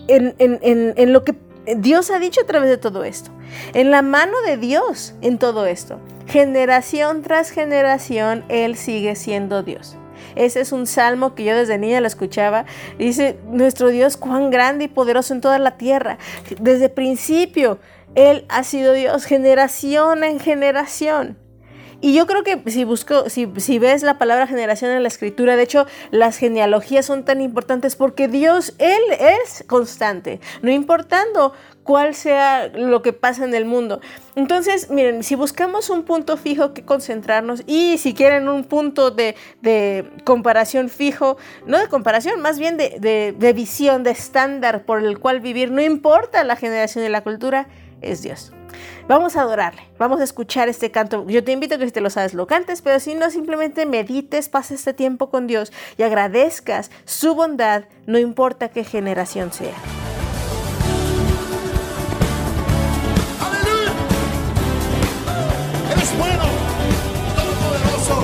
en 0.08 1.12
lo 1.12 1.22
que 1.22 1.36
Dios 1.76 2.10
ha 2.10 2.18
dicho 2.18 2.40
a 2.40 2.46
través 2.46 2.68
de 2.68 2.78
todo 2.78 3.04
esto. 3.04 3.30
En 3.74 3.92
la 3.92 4.02
mano 4.02 4.40
de 4.44 4.56
Dios 4.56 5.14
en 5.20 5.38
todo 5.38 5.66
esto. 5.66 6.00
Generación 6.26 7.22
tras 7.22 7.50
generación, 7.50 8.44
Él 8.48 8.74
sigue 8.74 9.14
siendo 9.14 9.62
Dios. 9.62 9.96
Ese 10.36 10.60
es 10.60 10.72
un 10.72 10.86
salmo 10.86 11.34
que 11.34 11.44
yo 11.44 11.56
desde 11.56 11.78
niña 11.78 12.00
lo 12.00 12.06
escuchaba. 12.06 12.64
Dice, 12.98 13.38
nuestro 13.46 13.88
Dios 13.88 14.16
cuán 14.16 14.50
grande 14.50 14.84
y 14.84 14.88
poderoso 14.88 15.34
en 15.34 15.40
toda 15.40 15.58
la 15.58 15.76
tierra. 15.76 16.18
Desde 16.60 16.88
principio, 16.88 17.78
Él 18.14 18.44
ha 18.48 18.64
sido 18.64 18.92
Dios, 18.92 19.24
generación 19.24 20.24
en 20.24 20.40
generación. 20.40 21.38
Y 22.04 22.12
yo 22.12 22.26
creo 22.26 22.42
que 22.42 22.62
si 22.70 22.84
busco, 22.84 23.30
si, 23.30 23.46
ves 23.78 24.02
la 24.02 24.18
palabra 24.18 24.46
generación 24.46 24.90
en 24.90 25.02
la 25.02 25.08
escritura, 25.08 25.56
de 25.56 25.62
hecho, 25.62 25.86
las 26.10 26.36
genealogías 26.36 27.06
son 27.06 27.24
tan 27.24 27.40
importantes 27.40 27.96
porque 27.96 28.28
Dios, 28.28 28.74
Él 28.76 29.00
es 29.18 29.64
constante, 29.66 30.38
no 30.60 30.70
importando 30.70 31.54
cuál 31.84 32.14
sea 32.14 32.68
lo 32.68 33.02
que 33.02 33.12
pasa 33.12 33.44
en 33.44 33.54
el 33.54 33.66
mundo. 33.66 34.00
Entonces, 34.34 34.90
miren, 34.90 35.22
si 35.22 35.36
buscamos 35.36 35.90
un 35.90 36.02
punto 36.02 36.36
fijo 36.36 36.74
que 36.74 36.84
concentrarnos 36.84 37.62
y 37.66 37.98
si 37.98 38.14
quieren 38.14 38.48
un 38.48 38.64
punto 38.64 39.10
de, 39.10 39.36
comparación 40.24 40.88
fijo, 40.88 41.36
no 41.66 41.78
de 41.78 41.88
comparación, 41.88 42.40
más 42.40 42.58
bien 42.58 42.76
de, 42.76 43.52
visión, 43.54 44.02
de 44.02 44.10
estándar 44.10 44.84
por 44.84 45.04
el 45.04 45.20
cual 45.20 45.40
vivir, 45.40 45.70
no 45.70 45.82
importa 45.82 46.42
la 46.42 46.56
generación 46.56 47.04
y 47.04 47.08
la 47.08 47.22
cultura, 47.22 47.68
es 48.00 48.22
Dios. 48.22 48.52
Vamos 49.06 49.36
a 49.36 49.42
adorarle, 49.42 49.82
vamos 49.98 50.20
a 50.20 50.24
escuchar 50.24 50.68
este 50.68 50.90
canto. 50.90 51.26
Yo 51.28 51.44
te 51.44 51.52
invito 51.52 51.74
a 51.74 51.78
que 51.78 51.86
si 51.86 51.92
te 51.92 52.00
lo 52.00 52.10
sabes, 52.10 52.34
lo 52.34 52.46
cantes, 52.46 52.82
pero 52.82 52.98
si 52.98 53.14
no, 53.14 53.30
simplemente 53.30 53.86
medites, 53.86 54.48
pasa 54.48 54.74
este 54.74 54.94
tiempo 54.94 55.30
con 55.30 55.46
Dios 55.46 55.72
y 55.96 56.02
agradezcas 56.02 56.90
su 57.04 57.34
bondad, 57.34 57.84
no 58.06 58.18
importa 58.18 58.70
qué 58.70 58.82
generación 58.82 59.52
sea. 59.52 59.74
es 66.04 66.18
bueno, 66.18 66.44
todopoderoso. 67.36 68.16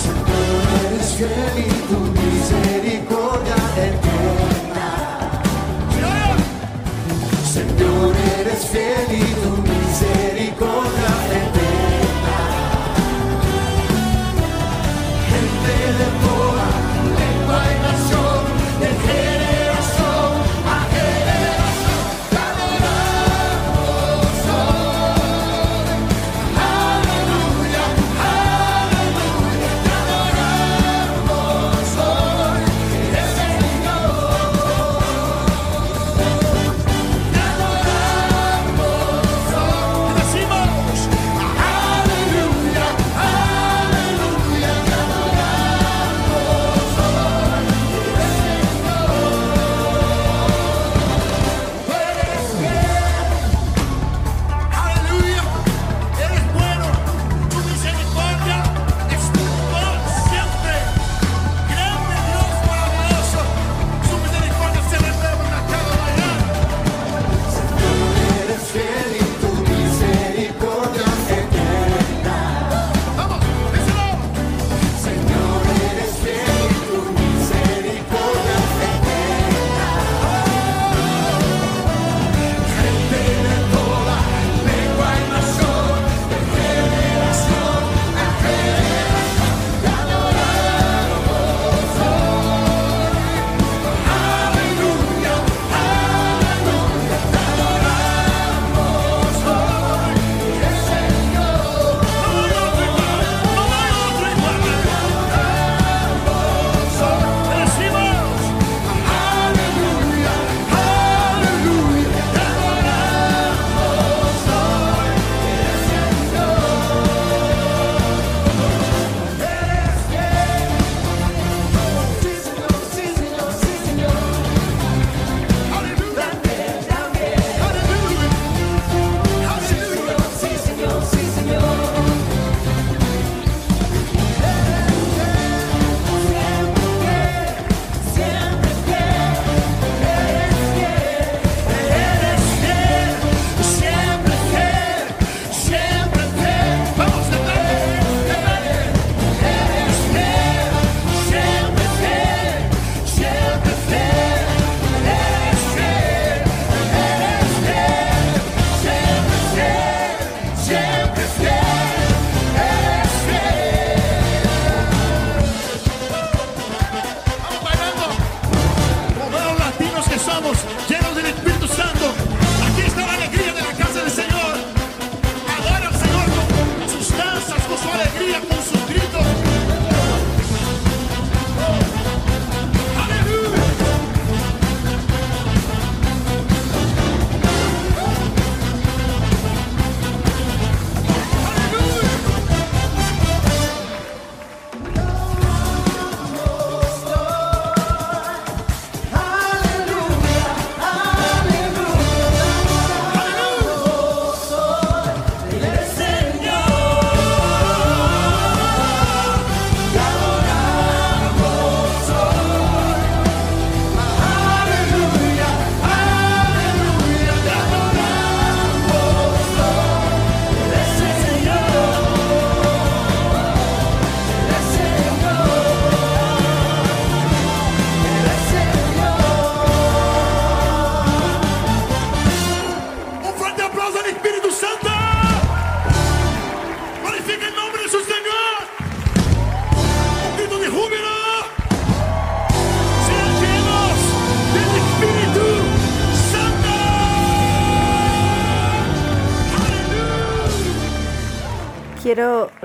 Si 0.00 0.10
tú 0.26 0.38
eres 0.86 1.08
fiel 1.14 1.56
y 1.56 1.70
tu 1.88 1.98
misericordia 2.20 3.58
eterna. 3.88 4.88
Señor, 7.54 8.14
eres 8.40 8.62
fiel 8.72 9.08
y 9.12 9.29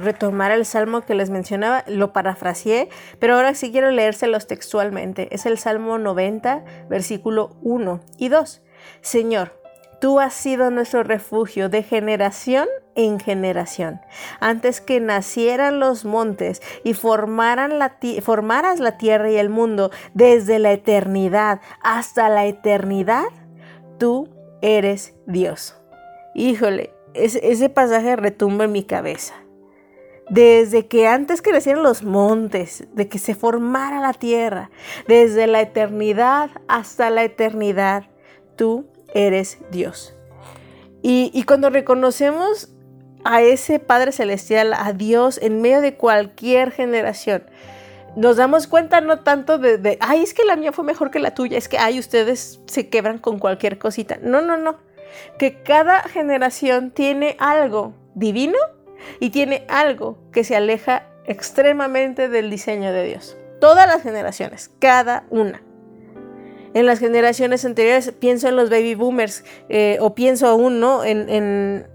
retomar 0.06 0.52
el 0.52 0.66
salmo 0.66 1.02
que 1.02 1.16
les 1.16 1.30
mencionaba, 1.30 1.84
lo 1.88 2.14
parafraseé, 2.14 2.90
pero 3.20 3.36
ahora 3.36 3.54
sí 3.56 3.72
quiero 3.72 3.92
leérselos 3.92 4.48
textualmente. 4.48 5.28
Es 5.36 5.46
el 5.46 5.58
Salmo 5.58 5.98
90, 5.98 6.64
versículo 6.90 7.58
1 7.62 8.00
y 8.18 8.30
2. 8.30 8.62
Señor, 9.02 9.60
tú 10.00 10.20
has 10.20 10.34
sido 10.34 10.72
nuestro 10.72 11.04
refugio 11.04 11.70
de 11.70 11.84
generación 11.84 12.68
en 12.96 13.20
generación. 13.20 14.00
Antes 14.40 14.82
que 14.82 15.00
nacieran 15.00 15.80
los 15.80 16.06
montes 16.06 16.62
y 16.84 16.94
formaran 16.94 17.78
la 17.80 17.98
formaras 18.22 18.80
la 18.80 18.98
tierra 18.98 19.30
y 19.30 19.36
el 19.36 19.50
mundo, 19.50 19.92
desde 20.14 20.60
la 20.60 20.72
eternidad 20.72 21.60
hasta 21.82 22.30
la 22.30 22.46
eternidad, 22.46 23.26
tú 24.00 24.30
eres 24.62 25.14
Dios. 25.26 25.76
Híjole, 26.34 26.92
ese, 27.14 27.52
ese 27.52 27.70
pasaje 27.70 28.16
retumba 28.16 28.66
en 28.66 28.72
mi 28.72 28.84
cabeza. 28.84 29.36
Desde 30.29 30.88
que 30.88 31.08
antes 31.08 31.41
que 31.41 31.51
nacieran 31.51 31.84
los 31.84 32.03
montes, 32.03 32.88
de 32.94 33.08
que 33.08 33.20
se 33.20 33.36
formara 33.36 34.00
la 34.00 34.13
tierra, 34.13 34.72
desde 35.08 35.46
la 35.46 35.62
eternidad 35.62 36.50
hasta 36.67 37.10
la 37.12 37.24
eternidad, 37.24 38.05
tú 38.55 38.88
eres 39.13 39.60
Dios. 39.72 40.15
Y, 41.08 41.44
cuando 41.44 41.70
reconocemos 41.70 42.70
a 43.24 43.44
ese 43.44 43.77
Padre 43.77 44.12
Celestial, 44.12 44.74
a 44.74 44.91
Dios, 44.91 45.39
en 45.39 45.62
medio 45.62 45.82
de 45.82 45.96
cualquier 45.96 46.72
generación, 46.72 47.44
nos 48.15 48.38
damos 48.38 48.65
cuenta 48.65 49.01
no 49.01 49.20
tanto 49.20 49.60
de, 49.60 49.77
de, 49.77 50.00
ay, 50.01 50.24
es 50.24 50.34
que 50.34 50.46
la 50.46 50.55
mía 50.55 50.72
fue 50.72 50.84
mejor 50.84 51.12
que 51.12 51.20
la 51.20 51.36
tuya, 51.36 51.60
es 51.60 51.70
que, 51.70 51.77
ay, 51.77 52.00
ustedes 52.00 52.60
se 52.65 52.89
quebran 52.89 53.20
con 53.20 53.38
cualquier 53.38 53.77
cosita. 53.77 54.17
No, 54.24 54.41
no, 54.41 54.58
no. 54.58 54.77
Que 55.38 55.62
cada 55.62 56.01
generación 56.01 56.89
tiene 56.89 57.38
algo 57.39 57.94
divino 58.15 58.58
y 59.20 59.30
tiene 59.30 59.66
algo 59.68 60.18
que 60.32 60.44
se 60.44 60.56
aleja 60.56 61.08
extremadamente 61.26 62.30
del 62.30 62.50
diseño 62.50 62.92
de 62.92 63.06
Dios. 63.06 63.38
Todas 63.60 63.88
las 63.88 64.04
generaciones, 64.04 64.72
cada 64.80 65.26
una 65.30 65.62
en 66.76 66.86
las 66.86 67.00
generaciones 67.00 67.64
anteriores, 67.64 68.12
pienso 68.20 68.50
en 68.50 68.58
los 68.58 68.70
baby 68.70 68.96
boomers, 68.96 69.46
eh, 69.70 69.98
o 70.02 70.14
pienso 70.14 70.46
aún, 70.46 70.82
¿no? 70.82 71.06
En, 71.06 71.88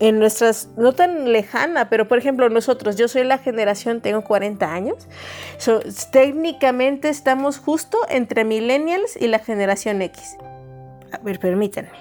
nuestras, 0.00 0.68
no 0.76 0.92
tan 0.92 1.32
lejana, 1.32 1.88
pero 1.88 2.06
por 2.06 2.18
ejemplo 2.18 2.50
nosotros, 2.50 2.96
yo 2.96 3.08
soy 3.08 3.24
la 3.24 3.38
generación, 3.38 4.02
tengo 4.02 4.24
40 4.24 4.70
años, 4.70 5.08
técnicamente 6.10 7.08
estamos 7.08 7.58
justo 7.58 7.98
entre 8.10 8.44
millennials 8.44 9.16
y 9.16 9.28
la 9.28 9.38
generación 9.38 10.02
X. 10.02 10.36
A 11.12 11.18
ver, 11.18 11.38
permítanme. 11.38 11.92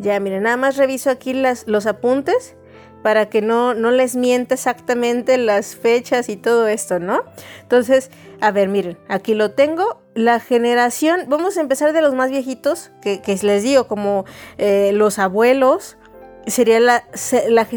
Ya, 0.00 0.18
miren, 0.18 0.42
nada 0.42 0.56
más 0.56 0.76
reviso 0.76 1.10
aquí 1.10 1.32
las, 1.32 1.66
los 1.68 1.86
apuntes 1.86 2.56
para 3.04 3.26
que 3.26 3.42
no, 3.42 3.74
no 3.74 3.90
les 3.90 4.16
mienta 4.16 4.54
exactamente 4.54 5.36
las 5.36 5.76
fechas 5.76 6.30
y 6.30 6.38
todo 6.38 6.68
esto, 6.68 7.00
¿no? 7.00 7.20
Entonces, 7.60 8.10
a 8.40 8.50
ver, 8.50 8.70
miren, 8.70 8.96
aquí 9.08 9.34
lo 9.34 9.50
tengo. 9.50 10.00
La 10.14 10.40
generación, 10.40 11.24
vamos 11.28 11.58
a 11.58 11.60
empezar 11.60 11.92
de 11.92 12.00
los 12.00 12.14
más 12.14 12.30
viejitos, 12.30 12.92
que, 13.02 13.20
les 13.42 13.62
digo, 13.62 13.88
como 13.88 14.24
eh, 14.56 14.92
los 14.94 15.18
abuelos, 15.18 15.98
sería 16.46 16.80
la, 16.80 17.04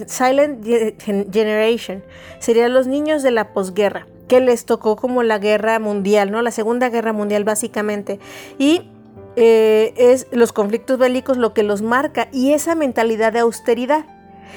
Silent 0.08 0.66
Generation, 1.34 2.06
serían 2.40 2.74
los 2.74 2.88
niños 2.88 3.22
de 3.22 3.32
la 3.32 3.52
posguerra, 3.52 4.08
que 4.30 4.40
les 4.40 4.64
tocó 4.64 4.96
como 4.96 5.24
la 5.24 5.40
guerra 5.40 5.78
mundial, 5.80 6.32
¿no? 6.32 6.42
La 6.42 6.52
Segunda 6.52 6.88
Guerra 6.88 7.12
Mundial 7.12 7.44
básicamente. 7.44 8.22
Y 8.58 8.90
eh, 9.36 9.94
es 9.98 10.28
los 10.32 10.54
conflictos 10.54 10.98
bélicos 10.98 11.36
lo 11.36 11.54
que 11.54 11.64
los 11.64 11.82
marca 11.82 12.30
y 12.32 12.54
esa 12.54 12.76
mentalidad 12.76 13.34
de 13.34 13.40
austeridad. 13.40 14.06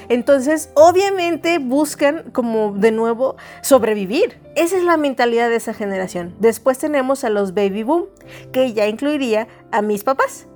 Entonces, 0.09 0.71
obviamente 0.75 1.59
buscan 1.59 2.31
como 2.33 2.73
de 2.73 2.93
nuevo 2.93 3.37
sobrevivir. 3.63 4.39
Esa 4.57 4.77
es 4.77 4.85
la 4.85 4.97
mentalidad 4.97 5.49
de 5.49 5.57
esa 5.57 5.75
generación. 5.75 6.35
Después 6.41 6.79
tenemos 6.79 7.25
a 7.25 7.31
los 7.31 7.55
baby 7.55 7.83
boom, 7.83 8.07
que 8.53 8.73
ya 8.73 8.87
incluiría 8.89 9.49
a 9.71 9.83
mis 9.83 10.05
papás, 10.05 10.47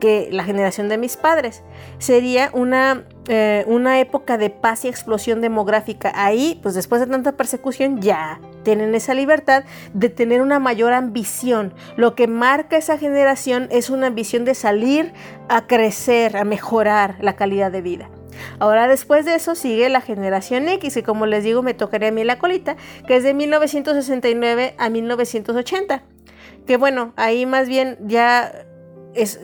que 0.00 0.28
la 0.30 0.44
generación 0.44 0.88
de 0.88 0.98
mis 0.98 1.16
padres. 1.16 1.62
Sería 1.98 2.50
una, 2.52 3.04
eh, 3.28 3.64
una 3.66 4.00
época 4.00 4.38
de 4.38 4.50
paz 4.50 4.84
y 4.84 4.88
explosión 4.88 5.40
demográfica. 5.40 6.12
Ahí, 6.14 6.58
pues 6.62 6.74
después 6.74 7.00
de 7.00 7.06
tanta 7.06 7.32
persecución, 7.32 8.00
ya 8.00 8.40
tienen 8.62 8.94
esa 8.94 9.14
libertad 9.14 9.64
de 9.94 10.08
tener 10.08 10.42
una 10.42 10.58
mayor 10.58 10.92
ambición. 10.92 11.72
Lo 11.96 12.14
que 12.14 12.26
marca 12.26 12.76
esa 12.76 12.98
generación 12.98 13.68
es 13.70 13.90
una 13.90 14.08
ambición 14.08 14.44
de 14.44 14.54
salir 14.54 15.12
a 15.48 15.66
crecer, 15.66 16.36
a 16.36 16.44
mejorar 16.44 17.16
la 17.20 17.36
calidad 17.36 17.70
de 17.70 17.82
vida. 17.82 18.10
Ahora 18.58 18.88
después 18.88 19.24
de 19.24 19.34
eso 19.34 19.54
sigue 19.54 19.88
la 19.88 20.00
generación 20.00 20.68
X, 20.68 20.96
y 20.96 21.02
como 21.02 21.26
les 21.26 21.44
digo 21.44 21.62
me 21.62 21.74
tocaría 21.74 22.08
a 22.08 22.12
mí 22.12 22.24
la 22.24 22.38
colita, 22.38 22.76
que 23.06 23.16
es 23.16 23.22
de 23.22 23.34
1969 23.34 24.74
a 24.78 24.88
1980. 24.90 26.02
Que 26.66 26.76
bueno, 26.76 27.12
ahí 27.16 27.46
más 27.46 27.68
bien 27.68 27.96
ya 28.00 28.52
es 29.14 29.40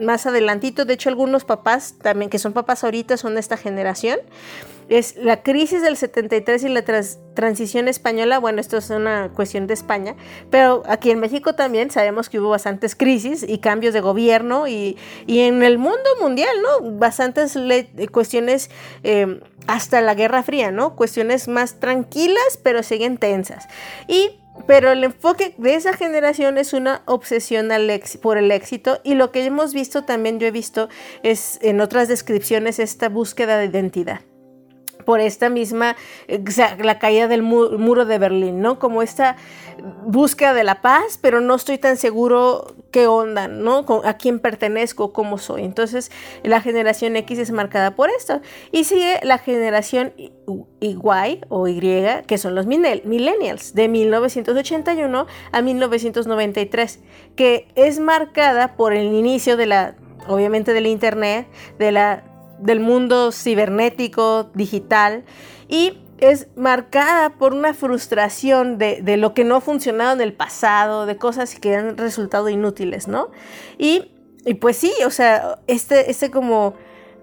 más 0.00 0.26
adelantito, 0.26 0.84
de 0.84 0.94
hecho 0.94 1.08
algunos 1.08 1.44
papás 1.44 1.94
también 2.00 2.30
que 2.30 2.38
son 2.38 2.52
papás 2.52 2.84
ahorita 2.84 3.16
son 3.16 3.34
de 3.34 3.40
esta 3.40 3.56
generación 3.56 4.18
es 4.88 5.16
la 5.16 5.42
crisis 5.42 5.82
del 5.82 5.96
73 5.96 6.64
y 6.64 6.68
la 6.68 6.84
transición 7.34 7.88
española, 7.88 8.38
bueno, 8.38 8.60
esto 8.60 8.76
es 8.76 8.90
una 8.90 9.30
cuestión 9.34 9.66
de 9.66 9.74
España, 9.74 10.14
pero 10.50 10.82
aquí 10.86 11.10
en 11.10 11.18
México 11.18 11.54
también 11.54 11.90
sabemos 11.90 12.28
que 12.28 12.38
hubo 12.38 12.50
bastantes 12.50 12.94
crisis 12.94 13.44
y 13.46 13.58
cambios 13.58 13.94
de 13.94 14.00
gobierno 14.00 14.68
y, 14.68 14.96
en 15.26 15.62
el 15.62 15.78
mundo 15.78 16.08
mundial, 16.20 16.54
¿no? 16.62 16.92
Bastantes 16.98 17.58
cuestiones 18.12 18.70
eh, 19.02 19.40
hasta 19.66 20.00
la 20.00 20.14
Guerra 20.14 20.42
Fría, 20.42 20.70
¿no? 20.70 20.94
Cuestiones 20.94 21.48
más 21.48 21.80
tranquilas, 21.80 22.58
pero 22.62 22.82
siguen 22.82 23.18
tensas. 23.18 23.68
Y 24.06 24.38
pero 24.66 24.92
el 24.92 25.04
enfoque 25.04 25.54
de 25.58 25.74
esa 25.74 25.92
generación 25.92 26.58
es 26.58 26.72
una 26.72 27.02
obsesión 27.06 27.68
por 28.22 28.38
el 28.38 28.50
éxito. 28.50 29.00
Y 29.04 29.14
lo 29.14 29.30
que 29.32 29.44
hemos 29.44 29.74
visto 29.74 30.04
también 30.04 30.38
yo 30.40 30.46
he 30.46 30.50
visto 30.50 30.88
es 31.22 31.58
en 31.62 31.80
otras 31.80 32.08
descripciones 32.08 32.78
esta 32.78 33.08
búsqueda 33.08 33.58
de 33.58 33.66
identidad 33.66 34.20
por 35.06 35.20
esta 35.20 35.48
misma, 35.48 35.96
eh, 36.28 36.42
la 36.82 36.98
caída 36.98 37.28
del 37.28 37.42
muro 37.42 38.04
de 38.04 38.18
Berlín, 38.18 38.60
¿no? 38.60 38.78
Como 38.78 39.00
esta 39.00 39.36
búsqueda 40.04 40.52
de 40.52 40.64
la 40.64 40.82
paz, 40.82 41.18
pero 41.20 41.40
no 41.40 41.54
estoy 41.54 41.78
tan 41.78 41.96
seguro 41.96 42.74
qué 42.90 43.06
onda, 43.06 43.46
¿no? 43.48 43.84
A 44.04 44.14
quién 44.14 44.40
pertenezco, 44.40 45.12
cómo 45.12 45.38
soy. 45.38 45.62
Entonces, 45.64 46.10
la 46.42 46.60
generación 46.60 47.16
X 47.16 47.38
es 47.38 47.50
marcada 47.52 47.94
por 47.94 48.10
esto. 48.10 48.40
Y 48.72 48.84
sigue 48.84 49.20
la 49.22 49.38
generación 49.38 50.12
Y 50.16 50.98
o 51.48 51.68
Y, 51.68 51.80
que 52.26 52.38
son 52.38 52.54
los 52.54 52.66
millennials, 52.66 53.74
de 53.74 53.88
1981 53.88 55.26
a 55.52 55.62
1993, 55.62 57.00
que 57.36 57.68
es 57.76 58.00
marcada 58.00 58.76
por 58.76 58.92
el 58.92 59.12
inicio 59.12 59.56
de 59.56 59.66
la, 59.66 59.94
obviamente, 60.26 60.72
del 60.72 60.86
Internet, 60.86 61.46
de 61.78 61.92
la 61.92 62.35
del 62.58 62.80
mundo 62.80 63.32
cibernético, 63.32 64.50
digital, 64.54 65.24
y 65.68 65.98
es 66.18 66.48
marcada 66.56 67.30
por 67.30 67.52
una 67.52 67.74
frustración 67.74 68.78
de, 68.78 69.16
lo 69.16 69.34
que 69.34 69.44
no 69.44 69.56
ha 69.56 69.60
funcionado 69.60 70.12
en 70.14 70.20
el 70.20 70.32
pasado, 70.32 71.06
de 71.06 71.16
cosas 71.16 71.54
que 71.54 71.76
han 71.76 71.96
resultado 71.96 72.48
inútiles, 72.48 73.08
¿no? 73.08 73.30
Y, 73.78 74.12
pues 74.60 74.76
sí, 74.76 74.92
o 75.04 75.10
sea, 75.10 75.58
este, 75.66 76.10
este 76.10 76.30
como 76.30 76.74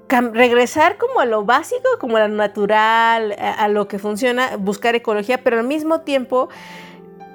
regresar 0.10 0.98
como 0.98 1.22
a 1.22 1.26
lo 1.26 1.44
básico, 1.44 1.88
como 2.00 2.18
a 2.18 2.28
lo 2.28 2.36
natural, 2.36 3.36
a, 3.40 3.68
lo 3.68 3.88
que 3.88 3.98
funciona, 3.98 4.58
buscar 4.58 4.94
ecología, 4.94 5.44
pero 5.44 5.60
al 5.60 5.66
mismo 5.66 6.02
tiempo 6.02 6.50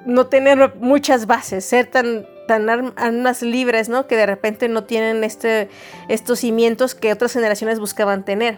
no 0.05 0.27
tener 0.27 0.75
muchas 0.79 1.25
bases, 1.25 1.65
ser 1.65 1.87
tan 1.87 2.25
tan 2.49 2.67
armas 2.67 3.43
libres, 3.43 3.89
¿no? 3.89 4.07
Que 4.07 4.15
de 4.15 4.25
repente 4.25 4.67
no 4.69 4.85
tienen 4.85 5.23
este, 5.23 5.69
estos 6.07 6.39
cimientos 6.39 6.95
que 6.95 7.13
otras 7.13 7.31
generaciones 7.31 7.79
buscaban 7.79 8.25
tener. 8.25 8.57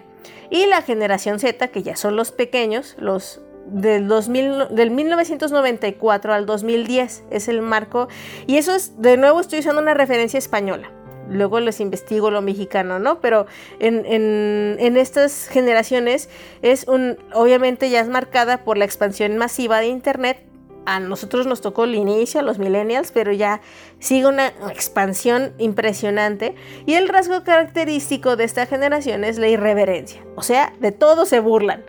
Y 0.49 0.65
la 0.67 0.81
generación 0.81 1.41
Z, 1.41 1.67
que 1.67 1.83
ya 1.83 1.97
son 1.97 2.15
los 2.15 2.31
pequeños, 2.31 2.95
los 2.99 3.41
del, 3.67 4.07
2000, 4.07 4.69
del 4.71 4.91
1994 4.91 6.33
al 6.33 6.45
2010 6.45 7.25
es 7.31 7.49
el 7.49 7.61
marco. 7.61 8.07
Y 8.47 8.55
eso 8.55 8.73
es, 8.73 9.01
de 9.01 9.17
nuevo 9.17 9.41
estoy 9.41 9.59
usando 9.59 9.81
una 9.81 9.93
referencia 9.93 10.37
española. 10.37 10.89
Luego 11.27 11.59
les 11.59 11.81
investigo 11.81 12.31
lo 12.31 12.41
mexicano, 12.41 12.97
¿no? 12.97 13.19
Pero 13.19 13.45
en, 13.79 14.05
en, 14.05 14.77
en 14.79 14.95
estas 14.95 15.49
generaciones 15.49 16.29
es 16.61 16.87
un, 16.87 17.17
obviamente 17.33 17.89
ya 17.89 17.99
es 17.99 18.07
marcada 18.07 18.63
por 18.63 18.77
la 18.77 18.85
expansión 18.85 19.37
masiva 19.37 19.81
de 19.81 19.87
Internet, 19.87 20.45
a 20.85 20.99
nosotros 20.99 21.45
nos 21.47 21.61
tocó 21.61 21.83
el 21.83 21.95
inicio, 21.95 22.39
a 22.39 22.43
los 22.43 22.57
millennials, 22.57 23.11
pero 23.11 23.31
ya 23.31 23.61
sigue 23.99 24.25
una 24.25 24.47
expansión 24.69 25.53
impresionante. 25.57 26.55
Y 26.85 26.95
el 26.95 27.07
rasgo 27.07 27.43
característico 27.43 28.35
de 28.35 28.45
esta 28.45 28.65
generación 28.65 29.23
es 29.23 29.37
la 29.37 29.47
irreverencia. 29.47 30.23
O 30.35 30.41
sea, 30.41 30.73
de 30.79 30.91
todo 30.91 31.25
se 31.25 31.39
burlan. 31.39 31.83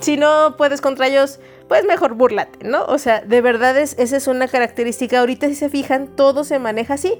Si 0.00 0.16
no 0.16 0.56
puedes 0.56 0.80
contra 0.80 1.08
ellos, 1.08 1.40
pues 1.68 1.84
mejor 1.84 2.14
burlate, 2.14 2.66
¿no? 2.66 2.84
O 2.84 2.98
sea, 2.98 3.20
de 3.20 3.40
verdad 3.40 3.76
es, 3.76 3.98
esa 3.98 4.16
es 4.16 4.26
una 4.26 4.48
característica. 4.48 5.20
Ahorita 5.20 5.48
si 5.48 5.54
se 5.54 5.68
fijan, 5.68 6.08
todo 6.14 6.44
se 6.44 6.58
maneja 6.58 6.94
así, 6.94 7.18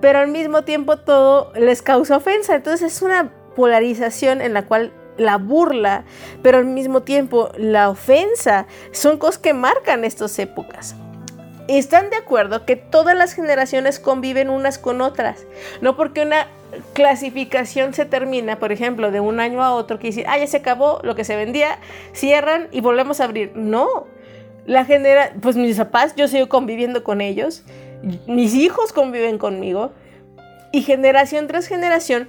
pero 0.00 0.18
al 0.18 0.28
mismo 0.28 0.64
tiempo 0.64 0.98
todo 0.98 1.52
les 1.54 1.82
causa 1.82 2.16
ofensa. 2.16 2.56
Entonces 2.56 2.94
es 2.94 3.02
una 3.02 3.32
polarización 3.54 4.40
en 4.40 4.54
la 4.54 4.66
cual 4.66 4.92
la 5.16 5.38
burla, 5.38 6.04
pero 6.42 6.58
al 6.58 6.66
mismo 6.66 7.02
tiempo 7.02 7.50
la 7.56 7.88
ofensa, 7.90 8.66
son 8.92 9.18
cosas 9.18 9.38
que 9.38 9.54
marcan 9.54 10.04
estas 10.04 10.38
épocas. 10.38 10.96
están 11.66 12.10
de 12.10 12.16
acuerdo 12.16 12.66
que 12.66 12.76
todas 12.76 13.16
las 13.16 13.32
generaciones 13.32 13.98
conviven 13.98 14.50
unas 14.50 14.78
con 14.78 15.00
otras. 15.00 15.46
No 15.80 15.96
porque 15.96 16.22
una 16.22 16.46
clasificación 16.92 17.94
se 17.94 18.04
termina, 18.04 18.58
por 18.58 18.72
ejemplo, 18.72 19.10
de 19.10 19.20
un 19.20 19.40
año 19.40 19.62
a 19.62 19.72
otro, 19.72 19.98
que 19.98 20.08
dice, 20.08 20.24
ah, 20.28 20.38
ya 20.38 20.46
se 20.46 20.58
acabó 20.58 21.00
lo 21.02 21.14
que 21.14 21.24
se 21.24 21.36
vendía, 21.36 21.78
cierran 22.12 22.68
y 22.70 22.80
volvemos 22.80 23.20
a 23.20 23.24
abrir. 23.24 23.52
No. 23.54 24.06
La 24.66 24.84
genera, 24.84 25.32
pues 25.40 25.56
mis 25.56 25.76
papás, 25.76 26.14
yo 26.16 26.28
sigo 26.28 26.48
conviviendo 26.48 27.04
con 27.04 27.20
ellos, 27.20 27.64
mis 28.26 28.54
hijos 28.54 28.92
conviven 28.92 29.38
conmigo, 29.38 29.92
y 30.72 30.82
generación 30.82 31.46
tras 31.46 31.66
generación 31.68 32.28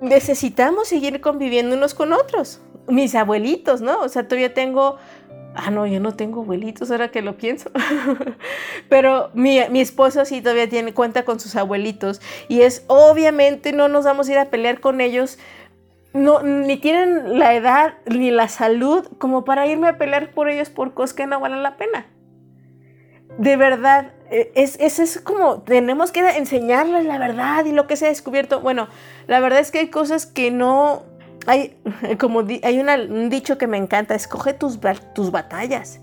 necesitamos 0.00 0.88
seguir 0.88 1.20
conviviendo 1.20 1.76
unos 1.76 1.94
con 1.94 2.12
otros. 2.12 2.60
Mis 2.88 3.14
abuelitos, 3.14 3.80
¿no? 3.80 4.00
O 4.00 4.08
sea, 4.08 4.28
todavía 4.28 4.54
tengo 4.54 4.96
Ah, 5.58 5.70
no, 5.70 5.86
yo 5.86 6.00
no 6.00 6.14
tengo 6.14 6.42
abuelitos, 6.42 6.90
ahora 6.90 7.10
que 7.10 7.22
lo 7.22 7.38
pienso. 7.38 7.70
Pero 8.90 9.30
mi, 9.32 9.58
mi, 9.70 9.80
esposo 9.80 10.26
sí 10.26 10.42
todavía 10.42 10.68
tiene 10.68 10.92
cuenta 10.92 11.24
con 11.24 11.40
sus 11.40 11.56
abuelitos. 11.56 12.20
Y 12.48 12.60
es 12.60 12.84
obviamente 12.88 13.72
no 13.72 13.88
nos 13.88 14.04
vamos 14.04 14.28
a 14.28 14.32
ir 14.32 14.38
a 14.38 14.50
pelear 14.50 14.80
con 14.80 15.00
ellos. 15.00 15.38
No, 16.12 16.42
ni 16.42 16.76
tienen 16.76 17.38
la 17.38 17.54
edad 17.54 17.94
ni 18.04 18.30
la 18.30 18.48
salud 18.48 19.06
como 19.18 19.44
para 19.44 19.66
irme 19.66 19.88
a 19.88 19.96
pelear 19.96 20.32
por 20.32 20.50
ellos 20.50 20.68
por 20.68 20.92
cosas 20.92 21.14
que 21.14 21.26
no 21.26 21.40
valen 21.40 21.62
la 21.62 21.78
pena. 21.78 22.06
De 23.38 23.56
verdad, 23.56 24.12
es, 24.30 24.76
es, 24.80 24.98
es 24.98 25.20
como 25.20 25.62
tenemos 25.62 26.12
que 26.12 26.20
enseñarles 26.20 27.04
la 27.04 27.18
verdad 27.18 27.64
y 27.64 27.72
lo 27.72 27.86
que 27.86 27.96
se 27.96 28.06
ha 28.06 28.08
descubierto. 28.08 28.60
Bueno, 28.60 28.88
la 29.26 29.40
verdad 29.40 29.60
es 29.60 29.70
que 29.70 29.78
hay 29.78 29.88
cosas 29.88 30.26
que 30.26 30.50
no, 30.50 31.04
hay, 31.46 31.76
como 32.18 32.40
hay 32.40 32.78
un 32.78 33.30
dicho 33.30 33.58
que 33.58 33.66
me 33.66 33.76
encanta, 33.76 34.14
escoge 34.14 34.52
tus, 34.52 34.78
tus 35.14 35.30
batallas, 35.30 36.00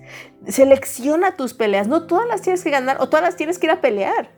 selecciona 0.48 1.36
tus 1.36 1.54
peleas, 1.54 1.88
no 1.88 2.08
todas 2.08 2.28
las 2.28 2.42
tienes 2.42 2.64
que 2.64 2.70
ganar 2.70 2.98
o 3.00 3.10
todas 3.10 3.24
las 3.24 3.36
tienes 3.36 3.60
que 3.60 3.68
ir 3.68 3.72
a 3.72 3.82
pelear. 3.82 4.30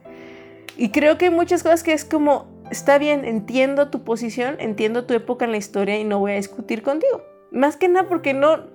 Y 0.77 0.89
creo 0.89 1.17
que 1.17 1.25
hay 1.25 1.31
muchas 1.31 1.63
cosas 1.63 1.83
que 1.83 1.93
es 1.93 2.03
como, 2.03 2.47
está 2.69 2.97
bien, 2.97 3.23
entiendo 3.23 3.89
tu 3.89 4.03
posición, 4.03 4.57
entiendo 4.59 5.05
tu 5.05 5.13
época 5.13 5.45
en 5.45 5.51
la 5.51 5.57
historia 5.57 5.97
y 5.97 6.03
no 6.03 6.19
voy 6.19 6.33
a 6.33 6.35
discutir 6.35 6.81
contigo. 6.81 7.21
Más 7.51 7.77
que 7.77 7.87
nada 7.87 8.09
porque 8.09 8.33
no, 8.33 8.65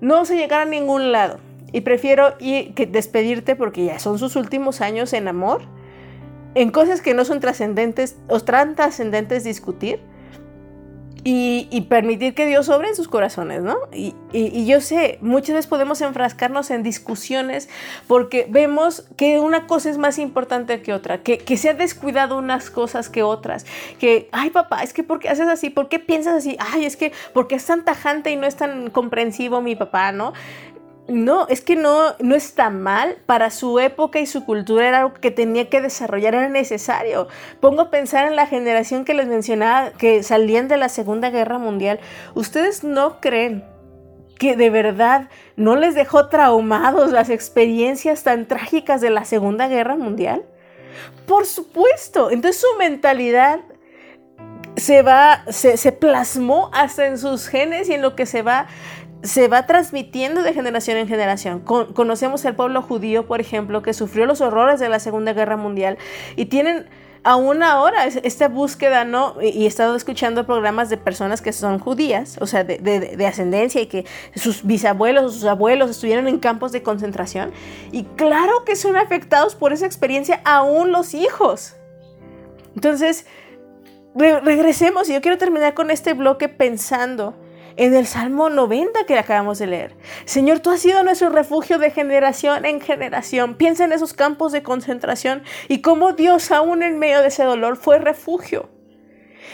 no 0.00 0.16
a 0.16 0.24
llegar 0.24 0.62
a 0.62 0.64
ningún 0.64 1.12
lado. 1.12 1.38
Y 1.72 1.82
prefiero 1.82 2.36
que 2.38 2.88
despedirte 2.90 3.56
porque 3.56 3.84
ya 3.84 3.98
son 3.98 4.18
sus 4.18 4.36
últimos 4.36 4.80
años 4.80 5.12
en 5.12 5.28
amor, 5.28 5.62
en 6.54 6.70
cosas 6.70 7.00
que 7.00 7.14
no 7.14 7.24
son 7.24 7.40
trascendentes 7.40 8.16
o 8.28 8.40
tan 8.40 8.74
trascendentes 8.74 9.44
discutir 9.44 10.00
y, 11.24 11.86
permitir 11.88 12.34
que 12.34 12.46
Dios 12.46 12.66
sobre 12.66 12.88
en 12.88 12.96
sus 12.96 13.08
corazones, 13.08 13.62
¿no? 13.62 13.76
Y, 13.92 14.14
yo 14.66 14.80
sé, 14.80 15.18
muchas 15.20 15.54
veces 15.54 15.66
podemos 15.66 16.00
enfrascarnos 16.00 16.70
en 16.70 16.82
discusiones 16.82 17.68
porque 18.06 18.46
vemos 18.48 19.04
que 19.16 19.38
una 19.38 19.66
cosa 19.66 19.90
es 19.90 19.98
más 19.98 20.18
importante 20.18 20.80
que 20.80 20.92
otra, 20.92 21.22
que, 21.22 21.38
que 21.38 21.56
se 21.56 21.70
ha 21.70 21.74
descuidado 21.74 22.38
unas 22.38 22.70
cosas 22.70 23.08
que 23.08 23.22
otras, 23.22 23.66
que, 23.98 24.28
ay 24.32 24.50
papá, 24.50 24.82
es 24.82 24.92
que 24.92 25.02
¿por 25.02 25.18
qué 25.18 25.28
haces 25.28 25.48
así? 25.48 25.70
¿Por 25.70 25.88
qué 25.88 25.98
piensas 25.98 26.34
así? 26.34 26.56
Ay, 26.58 26.84
es 26.84 26.96
que 26.96 27.12
porque 27.34 27.56
es 27.56 27.66
tan 27.66 27.84
tajante 27.84 28.30
y 28.30 28.36
no 28.36 28.46
es 28.46 28.56
tan 28.56 28.90
comprensivo 28.90 29.60
mi 29.60 29.76
papá, 29.76 30.12
¿no? 30.12 30.32
No, 31.08 31.48
es 31.48 31.62
que 31.62 31.74
no, 31.74 32.14
no 32.18 32.34
está 32.34 32.68
mal. 32.68 33.16
Para 33.24 33.50
su 33.50 33.80
época 33.80 34.20
y 34.20 34.26
su 34.26 34.44
cultura 34.44 34.86
era 34.86 34.98
algo 34.98 35.14
que 35.14 35.30
tenía 35.30 35.70
que 35.70 35.80
desarrollar, 35.80 36.34
era 36.34 36.50
necesario. 36.50 37.28
Pongo 37.60 37.82
a 37.82 37.90
pensar 37.90 38.28
en 38.28 38.36
la 38.36 38.46
generación 38.46 39.06
que 39.06 39.14
les 39.14 39.26
mencionaba, 39.26 39.92
que 39.92 40.22
salían 40.22 40.68
de 40.68 40.76
la 40.76 40.90
Segunda 40.90 41.30
Guerra 41.30 41.58
Mundial. 41.58 41.98
¿Ustedes 42.34 42.84
no 42.84 43.20
creen 43.20 43.64
que 44.38 44.54
de 44.54 44.68
verdad 44.68 45.30
no 45.56 45.76
les 45.76 45.94
dejó 45.94 46.28
traumados 46.28 47.10
las 47.10 47.30
experiencias 47.30 48.22
tan 48.22 48.46
trágicas 48.46 49.00
de 49.00 49.08
la 49.08 49.24
Segunda 49.24 49.66
Guerra 49.66 49.96
Mundial? 49.96 50.44
Por 51.26 51.46
supuesto. 51.46 52.30
Entonces 52.30 52.60
su 52.60 52.78
mentalidad 52.78 53.60
se 54.76 55.02
va, 55.02 55.44
se, 55.48 55.76
se, 55.76 55.92
plasmó 55.92 56.70
hasta 56.72 57.06
en 57.06 57.18
sus 57.18 57.48
genes 57.48 57.88
y 57.88 57.94
en 57.94 58.02
lo 58.02 58.14
que 58.14 58.26
se 58.26 58.42
va 58.42 58.68
se 59.22 59.48
va 59.48 59.66
transmitiendo 59.66 60.42
de 60.42 60.54
generación 60.54 60.96
en 60.96 61.08
generación. 61.08 61.60
conocemos 61.60 62.44
el 62.44 62.54
pueblo 62.54 62.82
judío, 62.82 63.26
por 63.26 63.40
ejemplo, 63.40 63.82
que 63.82 63.92
sufrió 63.92 64.26
los 64.26 64.40
horrores 64.40 64.80
de 64.80 64.88
la 64.88 65.00
Segunda 65.00 65.32
Guerra 65.32 65.56
Mundial 65.56 65.98
y 66.36 66.46
tienen 66.46 66.86
aún 67.24 67.62
ahora 67.62 68.06
esta 68.06 68.48
búsqueda, 68.48 69.04
¿no? 69.04 69.34
Y 69.42 69.64
he 69.64 69.66
estado 69.66 69.96
escuchando 69.96 70.46
programas 70.46 70.88
de 70.88 70.96
personas 70.96 71.42
que 71.42 71.52
son 71.52 71.78
judías, 71.78 72.38
o 72.40 72.46
sea, 72.46 72.64
de, 72.64 73.26
ascendencia 73.26 73.80
y 73.80 73.86
que 73.86 74.06
sus 74.34 74.64
bisabuelos 74.64 75.24
o 75.24 75.30
sus 75.30 75.44
abuelos 75.44 75.90
estuvieron 75.90 76.28
en 76.28 76.38
campos 76.38 76.72
de 76.72 76.82
concentración. 76.82 77.52
Y 77.92 78.04
claro 78.04 78.64
que 78.64 78.76
son 78.76 78.96
afectados 78.96 79.54
por 79.56 79.72
esa 79.72 79.86
experiencia 79.86 80.40
aún 80.44 80.92
los 80.92 81.14
hijos. 81.14 81.76
Entonces, 82.74 83.26
regresemos 84.14 85.08
y 85.08 85.14
yo 85.14 85.20
quiero 85.20 85.38
terminar 85.38 85.74
con 85.74 85.90
este 85.90 86.14
bloque 86.14 86.48
pensando 86.48 87.34
en 87.78 87.94
el 87.94 88.06
Salmo 88.06 88.50
90 88.50 89.04
que 89.06 89.18
acabamos 89.18 89.58
de 89.60 89.68
leer. 89.68 89.94
Señor, 90.24 90.58
tú 90.60 90.70
has 90.70 90.80
sido 90.80 91.02
nuestro 91.04 91.30
refugio 91.30 91.78
de 91.78 91.90
generación 91.90 92.64
en 92.64 92.80
generación. 92.80 93.54
Piensa 93.54 93.84
en 93.84 93.92
esos 93.92 94.12
campos 94.12 94.52
de 94.52 94.62
concentración 94.62 95.42
y 95.68 95.80
cómo 95.80 96.12
Dios 96.12 96.50
aún 96.50 96.82
en 96.82 96.98
medio 96.98 97.22
de 97.22 97.28
ese 97.28 97.44
dolor 97.44 97.76
fue 97.76 97.98
refugio. 97.98 98.68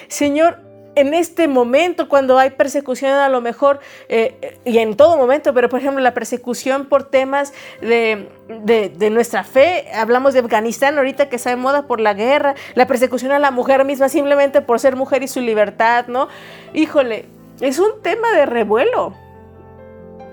Señor, 0.08 0.58
en 0.96 1.12
este 1.12 1.48
momento, 1.48 2.08
cuando 2.08 2.38
hay 2.38 2.50
persecución, 2.50 3.10
a 3.10 3.28
lo 3.28 3.40
mejor, 3.40 3.80
eh, 4.08 4.58
y 4.64 4.78
en 4.78 4.96
todo 4.96 5.16
momento, 5.16 5.52
pero 5.52 5.68
por 5.68 5.80
ejemplo, 5.80 6.00
la 6.00 6.14
persecución 6.14 6.86
por 6.86 7.10
temas 7.10 7.52
de, 7.80 8.28
de, 8.48 9.10
nuestra 9.10 9.44
fe, 9.44 9.86
hablamos 9.92 10.34
de 10.34 10.40
Afganistán 10.40 10.96
ahorita 10.96 11.28
que 11.28 11.36
está 11.36 11.50
de 11.50 11.56
moda 11.56 11.86
por 11.86 12.00
la 12.00 12.14
guerra, 12.14 12.54
la 12.74 12.86
persecución 12.86 13.32
a 13.32 13.38
la 13.38 13.50
mujer 13.50 13.84
misma 13.84 14.08
simplemente 14.08 14.60
por 14.60 14.78
ser 14.78 14.94
mujer 14.96 15.22
y 15.24 15.28
su 15.28 15.40
libertad, 15.40 16.06
¿no? 16.06 16.28
Híjole, 16.74 17.26
es 17.60 17.78
un 17.78 18.02
tema 18.02 18.32
de 18.32 18.46
revuelo. 18.46 19.14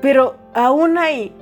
Pero 0.02 0.36
aún 0.54 0.98
hay, 0.98 1.36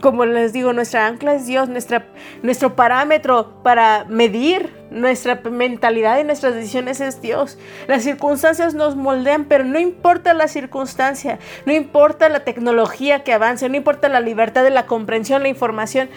como 0.00 0.26
les 0.26 0.52
digo, 0.52 0.72
nuestra 0.72 1.06
ancla 1.06 1.34
es 1.34 1.46
Dios, 1.46 1.68
nuestra, 1.68 2.06
nuestro 2.42 2.76
parámetro 2.76 3.62
para 3.62 4.04
medir 4.04 4.70
nuestra 4.90 5.40
mentalidad 5.50 6.18
y 6.18 6.24
nuestras 6.24 6.54
decisiones 6.54 7.00
es 7.00 7.20
Dios. 7.20 7.58
Las 7.88 8.04
circunstancias 8.04 8.74
nos 8.74 8.94
moldean, 8.94 9.46
pero 9.46 9.64
no 9.64 9.78
importa 9.78 10.34
la 10.34 10.48
circunstancia, 10.48 11.38
no 11.66 11.72
importa 11.72 12.28
la 12.28 12.40
tecnología 12.40 13.24
que 13.24 13.32
avance, 13.32 13.68
no 13.68 13.76
importa 13.76 14.08
la 14.08 14.20
libertad 14.20 14.62
de 14.62 14.70
la 14.70 14.86
comprensión, 14.86 15.42
la 15.42 15.48
información. 15.48 16.08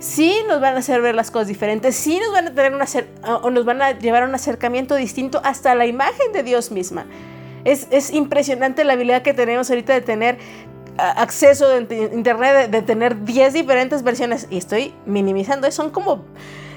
Sí 0.00 0.36
nos 0.48 0.60
van 0.60 0.74
a 0.74 0.78
hacer 0.78 1.00
ver 1.00 1.14
las 1.14 1.30
cosas 1.30 1.48
diferentes, 1.48 1.94
sí 1.94 2.18
nos 2.18 2.32
van 2.32 2.48
a 2.48 2.54
tener 2.54 2.74
una, 2.74 2.86
o 3.42 3.50
nos 3.50 3.64
van 3.64 3.80
a 3.80 3.92
llevar 3.92 4.24
a 4.24 4.26
un 4.26 4.34
acercamiento 4.34 4.96
distinto 4.96 5.40
hasta 5.44 5.74
la 5.74 5.86
imagen 5.86 6.32
de 6.32 6.42
Dios 6.42 6.70
misma. 6.70 7.06
Es, 7.64 8.12
impresionante 8.12 8.84
la 8.84 8.92
habilidad 8.92 9.22
que 9.22 9.34
tenemos 9.34 9.70
ahorita 9.70 9.94
de 9.94 10.00
tener 10.00 10.38
acceso 10.98 11.66
a 11.66 11.78
internet, 11.78 12.70
de, 12.70 12.82
tener 12.82 13.24
10 13.24 13.52
diferentes 13.52 14.02
versiones. 14.02 14.46
Y 14.50 14.58
estoy 14.58 14.94
minimizando, 15.06 15.70
son 15.70 15.90
como 15.90 16.24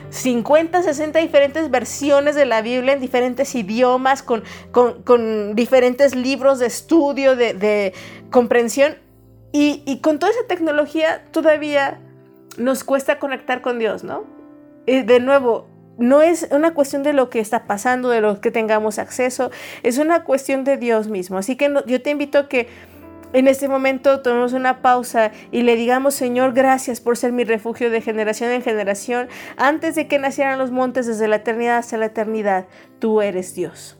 50, 0.09 0.81
60 0.83 1.19
diferentes 1.19 1.69
versiones 1.69 2.35
de 2.35 2.45
la 2.45 2.61
Biblia 2.61 2.93
en 2.93 3.01
diferentes 3.01 3.53
idiomas, 3.55 4.23
con, 4.23 5.55
diferentes 5.55 6.15
libros 6.15 6.59
de 6.59 6.67
estudio, 6.67 7.35
de, 7.35 7.93
comprensión. 8.31 8.95
Y, 9.51 9.83
y, 9.85 9.99
con 9.99 10.19
toda 10.19 10.31
esa 10.31 10.45
tecnología 10.47 11.23
todavía 11.31 11.99
nos 12.57 12.83
cuesta 12.83 13.17
conectar 13.17 13.61
con 13.61 13.79
Dios, 13.79 14.03
¿no? 14.03 14.25
Y 14.85 15.01
de 15.03 15.19
nuevo, 15.19 15.67
no 15.97 16.21
es 16.21 16.47
una 16.51 16.73
cuestión 16.73 17.03
de 17.03 17.13
lo 17.13 17.29
que 17.29 17.39
está 17.39 17.65
pasando, 17.65 18.09
de 18.09 18.21
lo 18.21 18.41
que 18.41 18.51
tengamos 18.51 18.99
acceso, 18.99 19.51
es 19.83 19.97
una 19.97 20.23
cuestión 20.23 20.63
de 20.63 20.77
Dios 20.77 21.07
mismo. 21.07 21.37
Así 21.37 21.55
que 21.55 21.73
yo 21.85 22.01
te 22.01 22.09
invito 22.09 22.37
a 22.37 22.49
que 22.49 22.67
en 23.33 23.47
este 23.47 23.67
momento 23.67 24.21
tomemos 24.21 24.53
una 24.53 24.81
pausa 24.81 25.31
y 25.51 25.63
le 25.63 25.75
digamos, 25.75 26.13
Señor, 26.13 26.53
gracias 26.53 27.01
por 27.01 27.17
ser 27.17 27.33
mi 27.33 27.43
refugio 27.43 27.89
de 27.89 28.01
generación 28.01 28.51
en 28.51 28.61
generación. 28.61 29.27
Antes 29.57 29.95
de 29.95 30.07
que 30.07 30.17
nacieran 30.17 30.57
los 30.57 30.71
montes, 30.71 31.07
desde 31.07 31.27
la 31.27 31.37
eternidad 31.37 31.77
hasta 31.77 31.97
la 31.97 32.05
eternidad, 32.05 32.67
tú 32.99 33.21
eres 33.21 33.53
Dios. 33.53 33.96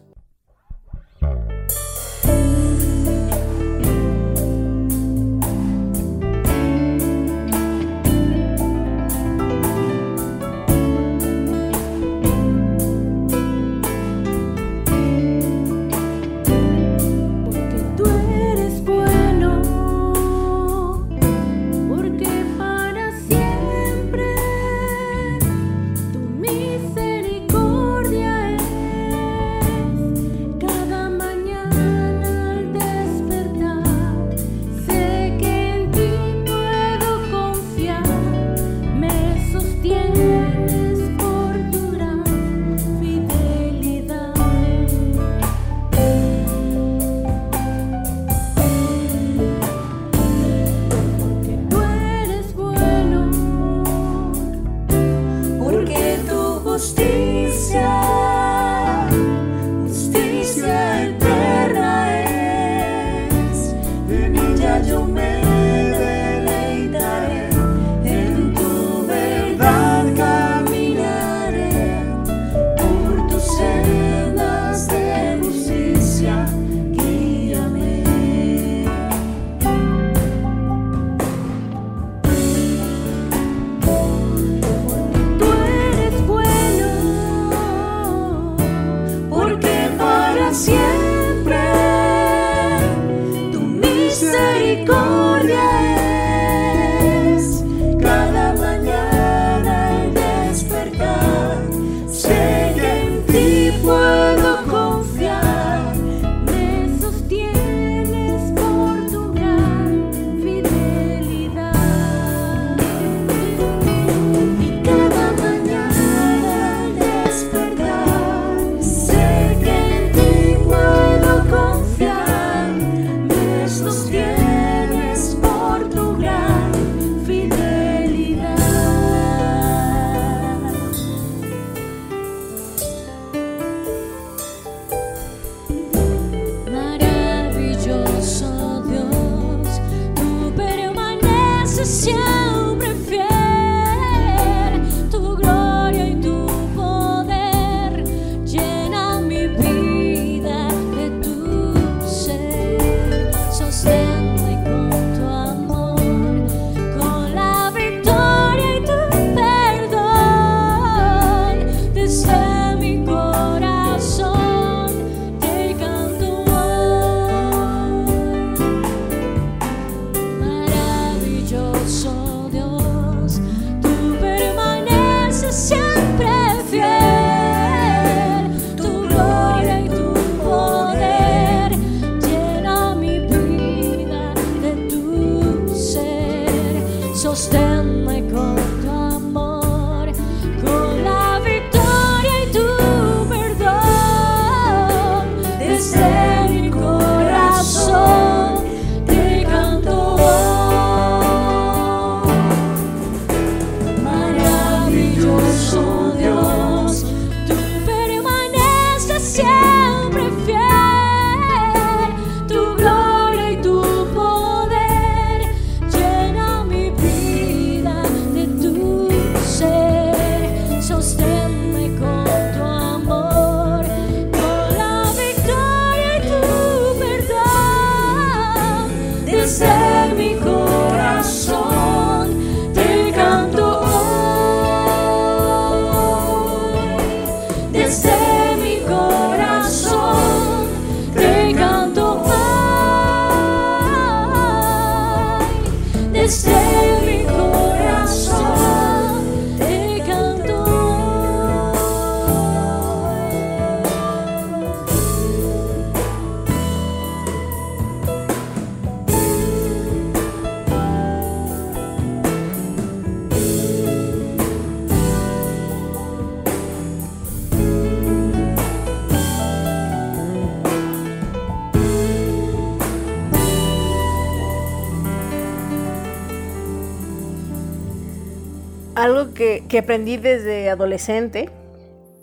Que, 279.68 279.80
aprendí 279.80 280.18
desde 280.18 280.70
adolescente 280.70 281.50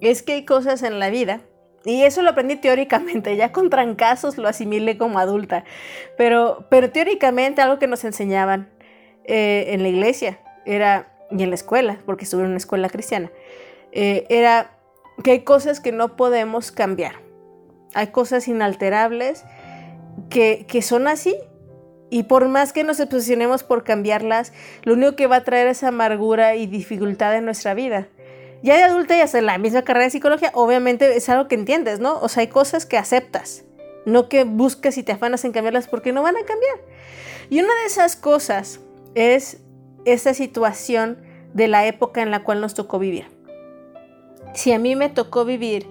es 0.01 0.23
que 0.23 0.35
hay 0.35 0.45
cosas 0.45 0.83
en 0.83 0.99
la 0.99 1.11
vida 1.11 1.41
y 1.85 2.03
eso 2.03 2.23
lo 2.23 2.31
aprendí 2.31 2.57
teóricamente, 2.57 3.37
ya 3.37 3.53
con 3.53 3.69
trancazos 3.71 4.39
lo 4.39 4.49
asimilé 4.49 4.97
como 4.97 5.19
adulta. 5.19 5.65
Pero, 6.17 6.67
pero 6.71 6.91
teóricamente 6.91 7.61
algo 7.61 7.79
que 7.79 7.87
nos 7.87 8.05
enseñaban 8.05 8.71
eh, 9.25 9.67
en 9.69 9.83
la 9.83 9.89
iglesia 9.89 10.39
era, 10.65 11.13
y 11.31 11.43
en 11.43 11.51
la 11.51 11.55
escuela, 11.55 11.99
porque 12.07 12.25
estuve 12.25 12.43
en 12.43 12.49
una 12.49 12.57
escuela 12.57 12.89
cristiana, 12.89 13.31
eh, 13.93 14.27
era 14.31 14.79
que 15.23 15.33
hay 15.33 15.41
cosas 15.41 15.81
que 15.81 15.93
no 15.93 16.17
podemos 16.17 16.73
cambiar. 16.73 17.17
Hay 17.93 18.09
cosas 18.09 18.49
inalterables 18.49 19.45
que, 20.31 20.65
que 20.67 20.83
son 20.83 21.07
así 21.07 21.37
y 22.15 22.23
por 22.23 22.47
más 22.47 22.73
que 22.73 22.85
nos 22.85 23.01
obsesionemos 23.01 23.65
por 23.65 23.83
cambiarlas, 23.83 24.53
lo 24.85 24.95
único 24.95 25.17
que 25.17 25.27
va 25.27 25.35
a 25.35 25.43
traer 25.43 25.67
es 25.67 25.83
amargura 25.83 26.55
y 26.55 26.69
dificultad 26.69 27.35
en 27.35 27.45
nuestra 27.45 27.75
vida. 27.75 28.07
Ya 28.63 28.77
de 28.77 28.85
adulta 28.85 29.17
y 29.17 29.21
hasta 29.21 29.41
la 29.41 29.59
misma 29.59 29.83
carrera 29.83 30.05
de 30.05 30.11
psicología, 30.11 30.53
obviamente 30.55 31.17
es 31.17 31.29
algo 31.29 31.49
que 31.49 31.57
entiendes, 31.57 31.99
¿no? 31.99 32.21
O 32.21 32.29
sea, 32.29 32.43
hay 32.43 32.47
cosas 32.47 32.87
que 32.87 32.99
aceptas, 32.99 33.65
no 34.07 34.29
que 34.29 34.45
busques 34.45 34.97
y 34.97 35.03
te 35.03 35.11
afanas 35.11 35.45
en 35.45 35.51
cambiarlas 35.51 35.89
porque 35.89 36.13
no 36.13 36.23
van 36.23 36.37
a 36.37 36.45
cambiar. 36.45 36.77
Y 37.51 37.59
una 37.59 37.75
de 37.81 37.87
esas 37.87 38.15
cosas 38.15 38.79
es 39.17 39.57
esa 40.05 40.35
situación 40.35 41.19
de 41.53 41.67
la 41.67 41.85
época 41.85 42.23
en 42.23 42.31
la 42.31 42.45
cual 42.45 42.61
nos 42.61 42.75
tocó 42.75 43.01
vivir. 43.01 43.27
Si 44.53 44.71
a 44.71 44.79
mí 44.79 44.95
me 44.95 45.09
tocó 45.09 45.45
vivir 45.45 45.89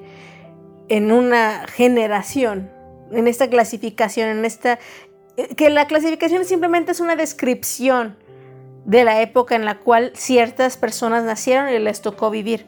en 0.87 1.11
una 1.11 1.67
generación, 1.67 2.71
en 3.11 3.27
esta 3.27 3.49
clasificación, 3.49 4.29
en 4.29 4.45
esta 4.45 4.79
que 5.55 5.69
la 5.69 5.87
clasificación 5.87 6.45
simplemente 6.45 6.91
es 6.91 6.99
una 6.99 7.15
descripción 7.15 8.17
de 8.85 9.03
la 9.03 9.21
época 9.21 9.55
en 9.55 9.65
la 9.65 9.79
cual 9.79 10.11
ciertas 10.15 10.77
personas 10.77 11.23
nacieron 11.23 11.69
y 11.69 11.79
les 11.79 12.01
tocó 12.01 12.29
vivir. 12.29 12.67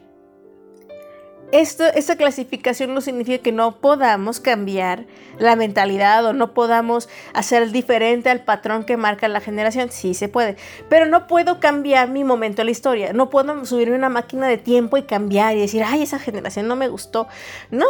Esto, 1.51 1.85
esta 1.85 2.15
clasificación 2.17 2.93
no 2.93 3.01
significa 3.01 3.41
que 3.41 3.51
no 3.51 3.79
podamos 3.79 4.39
cambiar 4.39 5.05
la 5.37 5.55
mentalidad 5.55 6.25
o 6.25 6.33
no 6.33 6.53
podamos 6.53 7.07
hacer 7.33 7.71
diferente 7.71 8.29
al 8.29 8.43
patrón 8.43 8.83
que 8.83 8.97
marca 8.97 9.27
la 9.27 9.39
generación. 9.39 9.91
Sí 9.91 10.15
se 10.15 10.27
puede, 10.27 10.57
pero 10.89 11.05
no 11.05 11.27
puedo 11.27 11.59
cambiar 11.59 12.09
mi 12.09 12.23
momento 12.23 12.61
en 12.61 12.65
la 12.65 12.71
historia. 12.71 13.13
No 13.13 13.29
puedo 13.29 13.63
subirme 13.65 13.95
una 13.95 14.09
máquina 14.09 14.47
de 14.47 14.57
tiempo 14.57 14.97
y 14.97 15.03
cambiar 15.03 15.55
y 15.55 15.61
decir, 15.61 15.83
ay, 15.85 16.01
esa 16.01 16.17
generación 16.17 16.67
no 16.67 16.75
me 16.75 16.87
gustó. 16.87 17.27
No, 17.69 17.85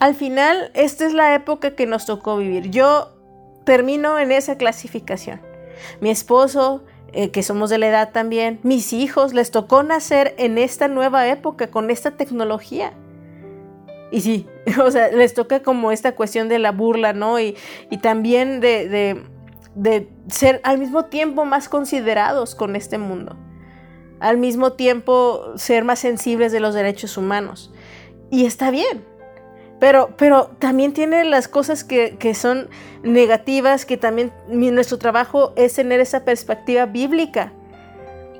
al 0.00 0.16
final, 0.16 0.72
esta 0.74 1.06
es 1.06 1.14
la 1.14 1.34
época 1.34 1.76
que 1.76 1.86
nos 1.86 2.04
tocó 2.04 2.36
vivir. 2.36 2.70
Yo 2.70 3.21
termino 3.64 4.18
en 4.18 4.32
esa 4.32 4.56
clasificación. 4.56 5.40
Mi 6.00 6.10
esposo, 6.10 6.82
eh, 7.12 7.30
que 7.30 7.42
somos 7.42 7.70
de 7.70 7.78
la 7.78 7.88
edad 7.88 8.12
también, 8.12 8.60
mis 8.62 8.92
hijos, 8.92 9.34
les 9.34 9.50
tocó 9.50 9.82
nacer 9.82 10.34
en 10.38 10.58
esta 10.58 10.88
nueva 10.88 11.28
época, 11.28 11.70
con 11.70 11.90
esta 11.90 12.12
tecnología. 12.12 12.92
Y 14.10 14.20
sí, 14.20 14.46
o 14.82 14.90
sea, 14.90 15.10
les 15.10 15.34
toca 15.34 15.62
como 15.62 15.92
esta 15.92 16.14
cuestión 16.14 16.48
de 16.48 16.58
la 16.58 16.72
burla, 16.72 17.12
¿no? 17.12 17.38
Y, 17.40 17.56
también 18.00 18.60
de, 18.60 19.22
de 19.74 20.08
ser 20.28 20.60
al 20.64 20.78
mismo 20.78 21.06
tiempo 21.06 21.44
más 21.44 21.68
considerados 21.68 22.54
con 22.54 22.76
este 22.76 22.98
mundo. 22.98 23.36
Al 24.20 24.38
mismo 24.38 24.74
tiempo 24.74 25.52
ser 25.56 25.84
más 25.84 25.98
sensibles 25.98 26.52
de 26.52 26.60
los 26.60 26.74
derechos 26.74 27.16
humanos. 27.16 27.72
Y 28.30 28.46
está 28.46 28.70
bien, 28.70 29.04
pero, 29.82 30.10
pero 30.16 30.46
también 30.60 30.92
tiene 30.92 31.24
las 31.24 31.48
cosas 31.48 31.82
que, 31.82 32.34
son 32.36 32.68
negativas, 33.02 33.84
que 33.84 33.96
también 33.96 34.32
nuestro 34.48 34.96
trabajo 34.96 35.52
es 35.56 35.74
tener 35.74 35.98
esa 35.98 36.24
perspectiva 36.24 36.86
bíblica, 36.86 37.52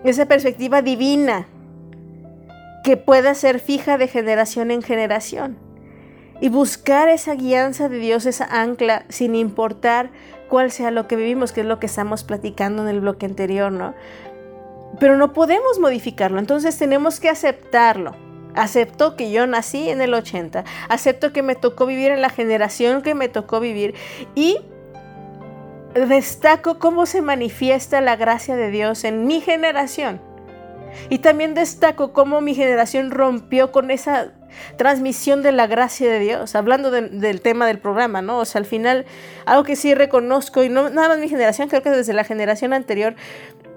esa 0.04 0.26
perspectiva 0.26 0.82
divina, 0.82 1.48
que 2.84 2.96
pueda 2.96 3.34
ser 3.34 3.58
fija 3.58 3.98
de 3.98 4.06
generación 4.06 4.70
en 4.70 4.82
generación. 4.82 5.58
Y 6.40 6.48
buscar 6.48 7.08
esa 7.08 7.34
guianza 7.34 7.88
de 7.88 7.98
Dios, 7.98 8.24
esa 8.26 8.44
ancla, 8.44 9.04
sin 9.08 9.34
importar 9.34 10.10
cuál 10.48 10.70
sea 10.70 10.92
lo 10.92 11.08
que 11.08 11.16
vivimos, 11.16 11.50
que 11.50 11.62
es 11.62 11.66
lo 11.66 11.80
que 11.80 11.86
estamos 11.86 12.22
platicando 12.22 12.82
en 12.82 12.88
el 12.88 13.00
bloque 13.00 13.26
anterior, 13.26 13.72
¿no? 13.72 13.94
Pero 15.00 15.16
no 15.16 15.32
podemos 15.32 15.80
modificarlo, 15.80 16.38
entonces 16.38 16.78
tenemos 16.78 17.18
que 17.18 17.30
aceptarlo. 17.30 18.14
Acepto 18.54 19.16
que 19.16 19.30
yo 19.30 19.46
nací 19.46 19.88
en 19.88 20.00
el 20.00 20.14
80, 20.14 20.64
acepto 20.88 21.32
que 21.32 21.42
me 21.42 21.54
tocó 21.54 21.86
vivir 21.86 22.10
en 22.10 22.20
la 22.20 22.28
generación 22.28 23.02
que 23.02 23.14
me 23.14 23.28
tocó 23.28 23.60
vivir 23.60 23.94
y 24.34 24.58
destaco 25.94 26.78
cómo 26.78 27.06
se 27.06 27.22
manifiesta 27.22 28.00
la 28.00 28.16
gracia 28.16 28.56
de 28.56 28.70
Dios 28.70 29.04
en 29.04 29.26
mi 29.26 29.40
generación. 29.40 30.20
Y 31.08 31.18
también 31.18 31.54
destaco 31.54 32.12
cómo 32.12 32.40
mi 32.40 32.54
generación 32.54 33.10
rompió 33.10 33.72
con 33.72 33.90
esa 33.90 34.32
transmisión 34.76 35.42
de 35.42 35.52
la 35.52 35.66
gracia 35.66 36.10
de 36.10 36.18
Dios, 36.18 36.54
hablando 36.54 36.90
del 36.90 37.40
tema 37.40 37.66
del 37.66 37.78
programa, 37.78 38.20
¿no? 38.20 38.38
O 38.38 38.44
sea, 38.44 38.58
al 38.58 38.66
final, 38.66 39.06
algo 39.46 39.64
que 39.64 39.76
sí 39.76 39.94
reconozco, 39.94 40.62
y 40.62 40.68
no 40.68 40.90
nada 40.90 41.08
más 41.08 41.18
mi 41.18 41.28
generación, 41.28 41.68
creo 41.68 41.82
que 41.82 41.90
desde 41.90 42.12
la 42.12 42.24
generación 42.24 42.74
anterior, 42.74 43.14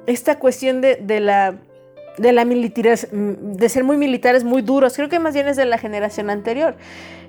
esta 0.06 0.38
cuestión 0.38 0.82
de, 0.82 0.98
de 0.98 1.22
la 1.22 1.56
de 2.18 2.32
la 2.32 2.46
de 2.46 3.70
ser 3.70 3.84
muy 3.84 3.98
militares, 3.98 4.44
muy 4.44 4.62
duros. 4.62 4.96
Creo 4.96 5.10
que 5.10 5.20
más 5.20 5.34
bien 5.34 5.48
es 5.48 5.56
de 5.56 5.66
la 5.66 5.78
generación 5.78 6.30
anterior. 6.30 6.76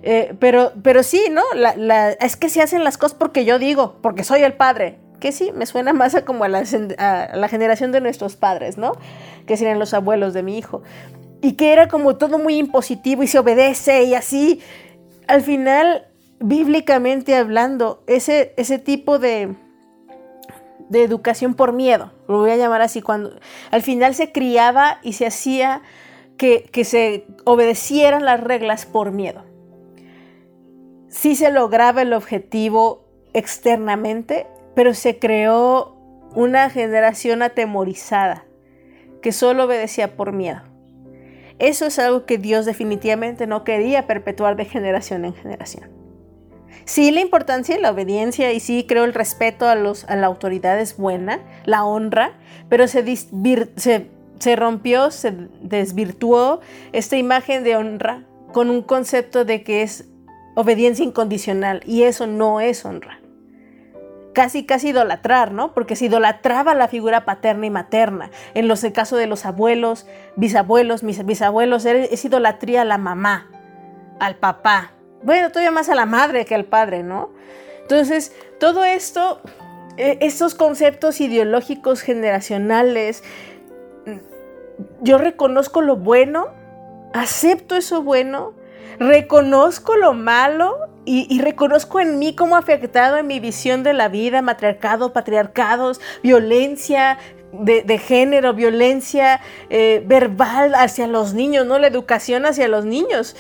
Eh, 0.03 0.35
pero, 0.39 0.73
pero 0.83 1.03
sí, 1.03 1.23
¿no? 1.31 1.43
Es 2.21 2.37
que 2.37 2.49
se 2.49 2.63
hacen 2.63 2.85
las 2.85 2.99
cosas 2.99 3.17
porque 3.19 3.45
yo 3.45 3.59
digo, 3.59 3.97
porque 4.03 4.25
soy 4.25 4.43
el 4.43 4.55
padre. 4.55 4.99
Que 5.21 5.33
sí, 5.33 5.51
me 5.55 5.67
suena 5.67 5.93
más 5.93 6.15
a 6.15 6.25
como 6.25 6.45
a 6.45 6.49
la, 6.49 6.65
a 6.99 7.37
la 7.37 7.49
generación 7.49 7.91
de 7.91 8.01
nuestros 8.01 8.37
padres, 8.37 8.77
¿no? 8.77 8.93
Que 9.47 9.57
serían 9.57 9.79
los 9.79 9.95
abuelos 9.95 10.35
de 10.35 10.43
mi 10.43 10.59
hijo. 10.59 10.83
Y 11.41 11.53
que 11.53 11.73
era 11.73 11.89
como 11.89 12.17
todo 12.17 12.39
muy 12.39 12.57
impositivo 12.57 13.23
y 13.23 13.27
se 13.27 13.39
obedece 13.39 14.05
y 14.05 14.15
así. 14.15 14.61
Al 15.27 15.43
final, 15.43 16.07
bíblicamente 16.39 17.35
hablando, 17.35 18.03
ese, 18.07 18.53
ese 18.57 18.79
tipo 18.79 19.19
de, 19.19 19.55
de 20.89 21.03
educación 21.03 21.55
por 21.55 21.73
miedo, 21.73 22.13
lo 22.29 22.39
voy 22.39 22.51
a 22.51 22.57
llamar 22.57 22.83
así, 22.83 23.03
cuando 23.03 23.33
al 23.71 23.83
final 23.83 24.15
se 24.15 24.33
criaba 24.33 24.99
y 25.03 25.15
se 25.15 25.27
hacía 25.27 25.83
que, 26.37 26.85
se 26.85 27.27
obedecieran 27.45 28.25
las 28.25 28.41
reglas 28.41 28.87
por 28.87 29.11
miedo. 29.11 29.45
Sí 31.09 31.35
se 31.35 31.51
lograba 31.51 32.03
el 32.03 32.13
objetivo 32.13 33.05
externamente, 33.33 34.47
pero 34.75 34.95
se 34.95 35.19
creó 35.19 35.97
una 36.35 36.69
generación 36.71 37.43
atemorizada 37.43 38.45
que 39.23 39.33
solo 39.33 39.65
obedecía 39.65 40.17
por 40.17 40.33
miedo. 40.33 40.61
Eso 41.59 41.87
es 41.87 41.99
algo 41.99 42.27
que 42.27 42.37
Dios 42.37 42.67
definitivamente 42.67 43.47
no 43.47 43.65
quería 43.65 44.07
perpetuar 44.07 44.57
de 44.57 44.67
generación 44.67 45.25
en 45.25 45.35
generación. 45.35 45.96
Sí, 46.85 47.11
la 47.11 47.21
importancia 47.21 47.77
y 47.77 47.81
la 47.81 47.91
obediencia 47.91 48.53
y 48.53 48.61
sí 48.61 48.85
creo 48.89 49.05
el 49.05 49.15
respeto 49.15 49.67
a, 49.69 49.75
los, 49.75 50.05
a 50.05 50.17
la 50.17 50.27
autoridad 50.27 50.79
es 50.81 50.97
buena, 50.97 51.41
la 51.65 51.85
honra, 51.85 52.33
pero 52.69 52.87
se, 52.87 53.05
se, 53.17 54.07
se 54.39 54.57
rompió, 54.57 55.11
se 55.11 55.33
desvirtuó 55.61 56.61
esta 56.93 57.17
imagen 57.17 57.65
de 57.65 57.77
honra 57.77 58.25
con 58.53 58.71
un 58.71 58.83
concepto 58.83 59.45
de 59.45 59.63
que 59.63 59.83
es 59.83 60.09
obediencia 60.55 61.05
incondicional 61.05 61.83
y 61.85 62.03
eso 62.03 62.27
no 62.27 62.61
es 62.61 62.85
honra. 62.85 63.21
Casi, 64.33 64.67
casi 64.67 64.89
idolatrar, 64.89 65.53
¿no? 65.53 65.73
Porque 65.73 65.97
se 65.97 66.07
idolatraba 66.07 66.75
la 66.75 66.89
figura 66.89 67.25
paterna 67.25 67.67
y 67.67 67.71
materna. 67.71 68.31
En 68.55 68.69
los 68.69 68.85
el 68.85 68.93
caso 68.93 69.17
de 69.17 69.27
los 69.27 69.47
abuelos, 69.47 70.07
bisabuelos, 70.37 71.03
mis 71.03 71.25
bisabuelos, 71.25 71.87
es 71.87 72.23
idolatría 72.25 72.83
a 72.83 72.85
la 72.85 72.99
mamá, 72.99 73.51
al 74.21 74.37
papá. 74.37 74.93
Bueno, 75.23 75.49
todavía 75.51 75.71
más 75.71 75.89
a 75.89 75.95
la 75.95 76.07
madre 76.07 76.45
que 76.45 76.55
al 76.55 76.65
padre, 76.65 77.03
¿no? 77.03 77.31
Entonces, 77.83 78.33
todo 78.59 78.85
esto, 78.85 79.41
eh, 79.97 80.19
estos 80.21 80.55
conceptos 80.55 81.21
ideológicos 81.21 82.01
generacionales, 82.01 83.23
yo 85.01 85.19
reconozco 85.19 85.81
lo 85.81 85.97
bueno, 85.97 86.49
acepto 87.13 87.77
eso 87.77 88.03
bueno, 88.03 88.55
reconozco 88.99 89.97
lo 89.97 90.13
malo 90.15 90.77
y, 91.09 91.41
reconozco 91.41 92.01
en 92.01 92.19
mí 92.19 92.35
cómo 92.35 92.57
ha 92.57 92.59
afectado 92.59 93.17
en 93.19 93.29
mi 93.29 93.39
visión 93.39 93.85
de 93.85 93.93
la 93.93 94.09
vida, 94.09 94.43
matriarcado, 94.43 95.13
patriarcados, 95.13 96.01
violencia 96.21 97.19
de, 97.53 97.99
género, 97.99 98.55
violencia 98.55 99.41
eh, 99.71 100.03
verbal 100.05 100.75
hacia 100.75 101.07
los 101.07 101.33
niños, 101.33 101.65
¿no? 101.65 101.79
La 101.79 101.87
educación 101.87 102.45
hacia 102.45 102.67
los 102.67 102.85
niños. 102.85 103.37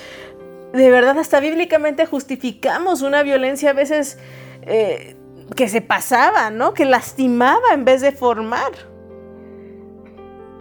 De 0.77 0.91
verdad, 0.91 1.19
hasta 1.19 1.41
bíblicamente 1.41 2.05
justificamos 2.05 3.01
una 3.01 3.23
violencia 3.23 3.71
a 3.71 3.73
veces 3.73 4.19
eh, 4.67 5.17
que 5.55 5.71
se 5.71 5.81
pasaba, 5.81 6.51
¿no? 6.51 6.75
Que 6.75 6.85
lastimaba 6.85 7.73
en 7.73 7.87
vez 7.87 8.03
de 8.03 8.12
formar. 8.12 8.73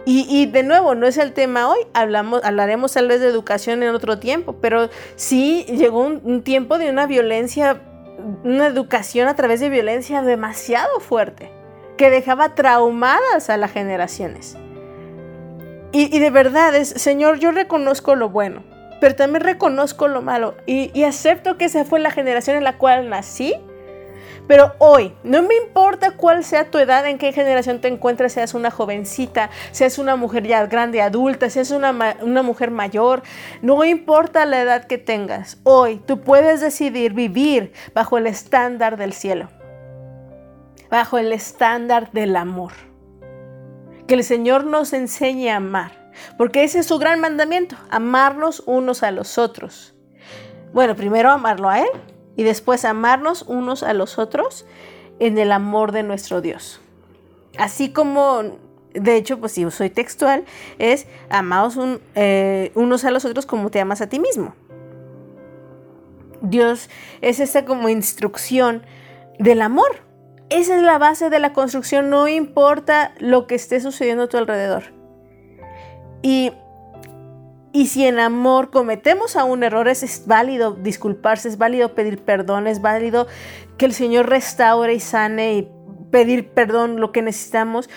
Y, 0.08 0.46
de 0.46 0.62
nuevo, 0.62 0.94
no 0.94 1.08
es 1.08 1.18
el 1.18 1.32
tema 1.32 1.68
hoy, 1.68 1.80
hablamos, 1.92 2.42
hablaremos 2.44 2.92
tal 2.92 3.08
vez 3.08 3.20
de 3.20 3.26
educación 3.26 3.82
en 3.82 3.92
otro 3.92 4.20
tiempo, 4.20 4.56
pero 4.60 4.88
sí 5.16 5.64
llegó 5.64 6.00
un, 6.00 6.42
tiempo 6.44 6.78
de 6.78 6.88
una 6.90 7.06
violencia, 7.06 7.82
una 8.44 8.68
educación 8.68 9.26
a 9.26 9.34
través 9.34 9.58
de 9.58 9.68
violencia 9.68 10.22
demasiado 10.22 11.00
fuerte, 11.00 11.50
que 11.96 12.08
dejaba 12.08 12.54
traumadas 12.54 13.50
a 13.50 13.56
las 13.56 13.72
generaciones. 13.72 14.56
Y, 15.90 16.20
de 16.20 16.30
verdad, 16.30 16.76
es, 16.76 16.88
Señor, 16.88 17.40
yo 17.40 17.50
reconozco 17.50 18.14
lo 18.14 18.30
bueno, 18.30 18.62
pero 19.00 19.14
también 19.14 19.42
reconozco 19.42 20.08
lo 20.08 20.22
malo 20.22 20.56
y, 20.66 21.02
acepto 21.04 21.56
que 21.56 21.66
esa 21.66 21.84
fue 21.84 22.00
la 22.00 22.10
generación 22.10 22.56
en 22.56 22.64
la 22.64 22.78
cual 22.78 23.08
nací 23.08 23.54
pero 24.46 24.74
hoy, 24.78 25.12
no 25.24 25.42
me 25.42 25.56
importa 25.56 26.12
cuál 26.12 26.44
sea 26.44 26.70
tu 26.70 26.78
edad, 26.78 27.04
en 27.06 27.18
qué 27.18 27.32
generación 27.32 27.80
te 27.80 27.88
encuentres, 27.88 28.32
seas 28.32 28.54
una 28.54 28.70
jovencita, 28.70 29.50
seas 29.72 29.98
una 29.98 30.14
mujer 30.14 30.46
ya 30.46 30.64
grande, 30.66 31.02
adulta, 31.02 31.50
seas 31.50 31.72
una, 31.72 32.16
una 32.22 32.42
mujer 32.42 32.70
mayor, 32.70 33.22
no 33.60 33.84
importa 33.84 34.46
la 34.46 34.60
edad 34.60 34.84
que 34.84 34.98
tengas, 34.98 35.58
hoy 35.64 36.00
tú 36.06 36.20
puedes 36.20 36.60
decidir 36.60 37.12
vivir 37.12 37.72
bajo 37.92 38.18
el 38.18 38.28
estándar 38.28 38.96
del 38.96 39.12
cielo, 39.12 39.48
bajo 40.90 41.18
el 41.18 41.32
estándar 41.32 42.12
del 42.12 42.36
amor. 42.36 42.72
Que 44.06 44.14
el 44.14 44.22
Señor 44.22 44.64
nos 44.64 44.92
enseñe 44.92 45.50
a 45.50 45.56
amar, 45.56 46.05
porque 46.36 46.64
ese 46.64 46.80
es 46.80 46.86
su 46.86 46.98
gran 46.98 47.20
mandamiento, 47.20 47.76
amarnos 47.90 48.62
unos 48.66 49.02
a 49.02 49.10
los 49.10 49.38
otros. 49.38 49.94
Bueno, 50.72 50.96
primero 50.96 51.30
amarlo 51.30 51.68
a 51.68 51.80
Él 51.80 51.88
y 52.36 52.42
después 52.42 52.84
amarnos 52.84 53.42
unos 53.42 53.82
a 53.82 53.94
los 53.94 54.18
otros 54.18 54.66
en 55.18 55.38
el 55.38 55.52
amor 55.52 55.92
de 55.92 56.02
nuestro 56.02 56.40
Dios. 56.40 56.80
Así 57.58 57.92
como, 57.92 58.42
de 58.92 59.16
hecho, 59.16 59.38
pues 59.38 59.52
si 59.52 59.70
soy 59.70 59.90
textual, 59.90 60.44
es 60.78 61.06
amados 61.30 61.78
eh, 62.14 62.72
unos 62.74 63.04
a 63.04 63.10
los 63.10 63.24
otros 63.24 63.46
como 63.46 63.70
te 63.70 63.80
amas 63.80 64.00
a 64.00 64.08
ti 64.08 64.18
mismo. 64.18 64.54
Dios 66.42 66.90
es 67.22 67.40
esa 67.40 67.64
como 67.64 67.88
instrucción 67.88 68.82
del 69.38 69.62
amor. 69.62 70.02
Esa 70.48 70.76
es 70.76 70.82
la 70.82 70.98
base 70.98 71.28
de 71.28 71.40
la 71.40 71.52
construcción, 71.52 72.08
no 72.08 72.28
importa 72.28 73.14
lo 73.18 73.46
que 73.46 73.56
esté 73.56 73.80
sucediendo 73.80 74.24
a 74.24 74.28
tu 74.28 74.36
alrededor. 74.36 74.84
Y 76.22 76.52
si 77.86 78.06
en 78.06 78.18
amor 78.18 78.70
cometemos 78.70 79.36
aún 79.36 79.62
errores, 79.62 80.02
es 80.02 80.26
válido 80.26 80.72
disculparse, 80.72 81.48
es 81.48 81.58
válido 81.58 81.94
pedir 81.94 82.18
perdón, 82.18 82.66
es 82.66 82.80
válido 82.80 83.26
que 83.76 83.84
el 83.84 83.92
Señor 83.92 84.28
restaure 84.28 84.94
y 84.94 85.00
sane 85.00 85.54
y 85.56 85.68
pedir 86.10 86.48
perdón 86.48 87.00
lo 87.00 87.12
que 87.12 87.20
necesitamos. 87.20 87.90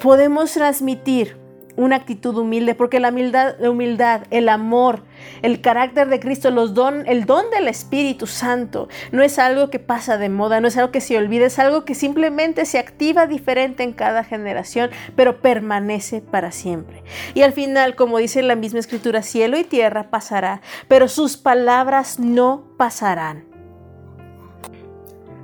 Podemos 0.00 0.54
transmitir 0.54 1.36
una 1.76 1.96
actitud 1.96 2.36
humilde, 2.36 2.74
porque 2.74 3.00
la 3.00 3.08
humildad, 3.10 4.22
el 4.30 4.48
amor, 4.48 5.02
el 5.42 5.60
carácter 5.60 6.08
de 6.08 6.20
Cristo, 6.20 6.50
los 6.50 6.74
don, 6.74 7.06
el 7.06 7.26
don 7.26 7.50
del 7.50 7.68
Espíritu 7.68 8.26
Santo, 8.26 8.88
no 9.12 9.22
es 9.22 9.38
algo 9.38 9.70
que 9.70 9.78
pasa 9.78 10.18
de 10.18 10.28
moda, 10.28 10.60
no 10.60 10.68
es 10.68 10.76
algo 10.76 10.92
que 10.92 11.00
se 11.00 11.16
olvida, 11.16 11.46
es 11.46 11.58
algo 11.58 11.84
que 11.84 11.94
simplemente 11.94 12.64
se 12.64 12.78
activa 12.78 13.26
diferente 13.26 13.82
en 13.82 13.92
cada 13.92 14.24
generación, 14.24 14.90
pero 15.16 15.40
permanece 15.40 16.20
para 16.20 16.52
siempre. 16.52 17.02
Y 17.34 17.42
al 17.42 17.52
final, 17.52 17.96
como 17.96 18.18
dice 18.18 18.42
la 18.42 18.56
misma 18.56 18.80
escritura, 18.80 19.22
cielo 19.22 19.58
y 19.58 19.64
tierra 19.64 20.10
pasará, 20.10 20.60
pero 20.88 21.08
sus 21.08 21.36
palabras 21.36 22.18
no 22.18 22.64
pasarán. 22.76 23.44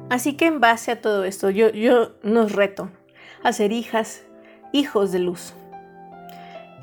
Así 0.08 0.34
que 0.34 0.46
en 0.46 0.60
base 0.60 0.92
a 0.92 1.00
todo 1.00 1.24
esto, 1.24 1.50
yo, 1.50 1.70
yo 1.70 2.12
nos 2.22 2.52
reto 2.52 2.90
a 3.42 3.52
ser 3.52 3.72
hijas, 3.72 4.22
hijos 4.72 5.10
de 5.10 5.18
luz 5.18 5.52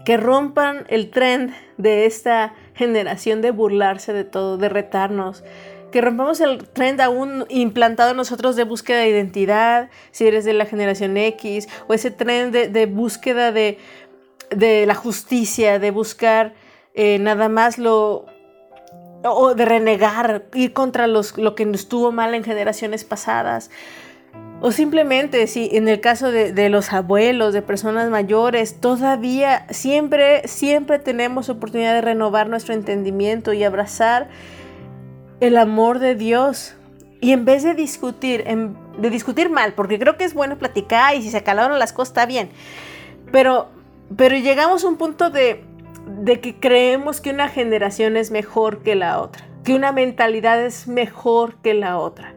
que 0.05 0.17
rompan 0.17 0.85
el 0.89 1.09
trend 1.09 1.53
de 1.77 2.05
esta 2.05 2.53
generación 2.75 3.41
de 3.41 3.51
burlarse 3.51 4.13
de 4.13 4.23
todo, 4.23 4.57
de 4.57 4.69
retarnos, 4.69 5.43
que 5.91 6.01
rompamos 6.01 6.41
el 6.41 6.67
trend 6.67 6.99
aún 7.01 7.45
implantado 7.49 8.11
en 8.11 8.17
nosotros 8.17 8.55
de 8.55 8.63
búsqueda 8.63 8.97
de 8.97 9.09
identidad, 9.09 9.89
si 10.11 10.27
eres 10.27 10.43
de 10.43 10.53
la 10.53 10.65
generación 10.65 11.15
X, 11.17 11.69
o 11.87 11.93
ese 11.93 12.09
trend 12.09 12.53
de, 12.53 12.85
búsqueda 12.87 13.51
de, 13.51 13.77
la 14.85 14.95
justicia, 14.95 15.77
de 15.77 15.91
buscar 15.91 16.55
eh, 16.95 17.19
nada 17.19 17.47
más 17.47 17.77
lo, 17.77 18.25
o 19.23 19.53
de 19.53 19.65
renegar, 19.65 20.45
ir 20.53 20.73
contra 20.73 21.07
los, 21.07 21.37
lo 21.37 21.55
que 21.55 21.63
estuvo 21.63 22.11
mal 22.11 22.33
en 22.33 22.43
generaciones 22.43 23.03
pasadas. 23.03 23.69
O 24.65 24.71
simplemente, 24.71 25.45
si 25.47 25.69
en 25.73 25.89
el 25.89 25.99
caso 25.99 26.31
de, 26.31 26.69
los 26.69 26.93
abuelos, 26.93 27.53
de 27.53 27.61
personas 27.61 28.09
mayores, 28.09 28.79
todavía 28.79 29.67
siempre, 29.69 30.47
siempre 30.47 30.99
tenemos 30.99 31.49
oportunidad 31.49 31.95
de 31.95 31.99
renovar 31.99 32.47
nuestro 32.47 32.73
entendimiento 32.73 33.51
y 33.51 33.65
abrazar 33.65 34.29
el 35.41 35.57
amor 35.57 35.99
de 35.99 36.15
Dios. 36.15 36.75
Y 37.19 37.33
en 37.33 37.43
vez 37.43 37.63
de 37.63 37.73
discutir, 37.73 38.45
de 38.45 39.09
discutir 39.09 39.49
mal, 39.49 39.73
porque 39.73 39.99
creo 39.99 40.15
que 40.15 40.23
es 40.23 40.33
bueno 40.33 40.57
platicar 40.57 41.13
y 41.13 41.21
si 41.21 41.29
se 41.29 41.39
acalaron 41.39 41.77
las 41.77 41.91
cosas 41.91 42.11
está 42.11 42.25
bien. 42.25 42.49
Pero, 43.33 43.67
pero 44.15 44.37
llegamos 44.37 44.85
a 44.85 44.87
un 44.87 44.95
punto 44.95 45.29
de, 45.29 45.61
de 46.21 46.39
que 46.39 46.55
creemos 46.55 47.19
que 47.19 47.31
una 47.31 47.49
generación 47.49 48.15
es 48.15 48.31
mejor 48.31 48.81
que 48.81 48.95
la 48.95 49.19
otra, 49.19 49.45
que 49.65 49.75
una 49.75 49.91
mentalidad 49.91 50.63
es 50.63 50.87
mejor 50.87 51.55
que 51.55 51.73
la 51.73 51.97
otra. 51.97 52.32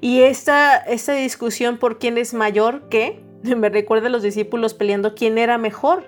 Y 0.00 0.22
esta, 0.22 0.76
esta 0.76 1.12
discusión 1.12 1.78
por 1.78 1.98
quién 1.98 2.16
es 2.18 2.32
mayor 2.34 2.88
que, 2.88 3.20
me 3.42 3.68
recuerda 3.68 4.08
a 4.08 4.10
los 4.10 4.22
discípulos 4.22 4.74
peleando 4.74 5.14
quién 5.14 5.38
era 5.38 5.58
mejor, 5.58 6.06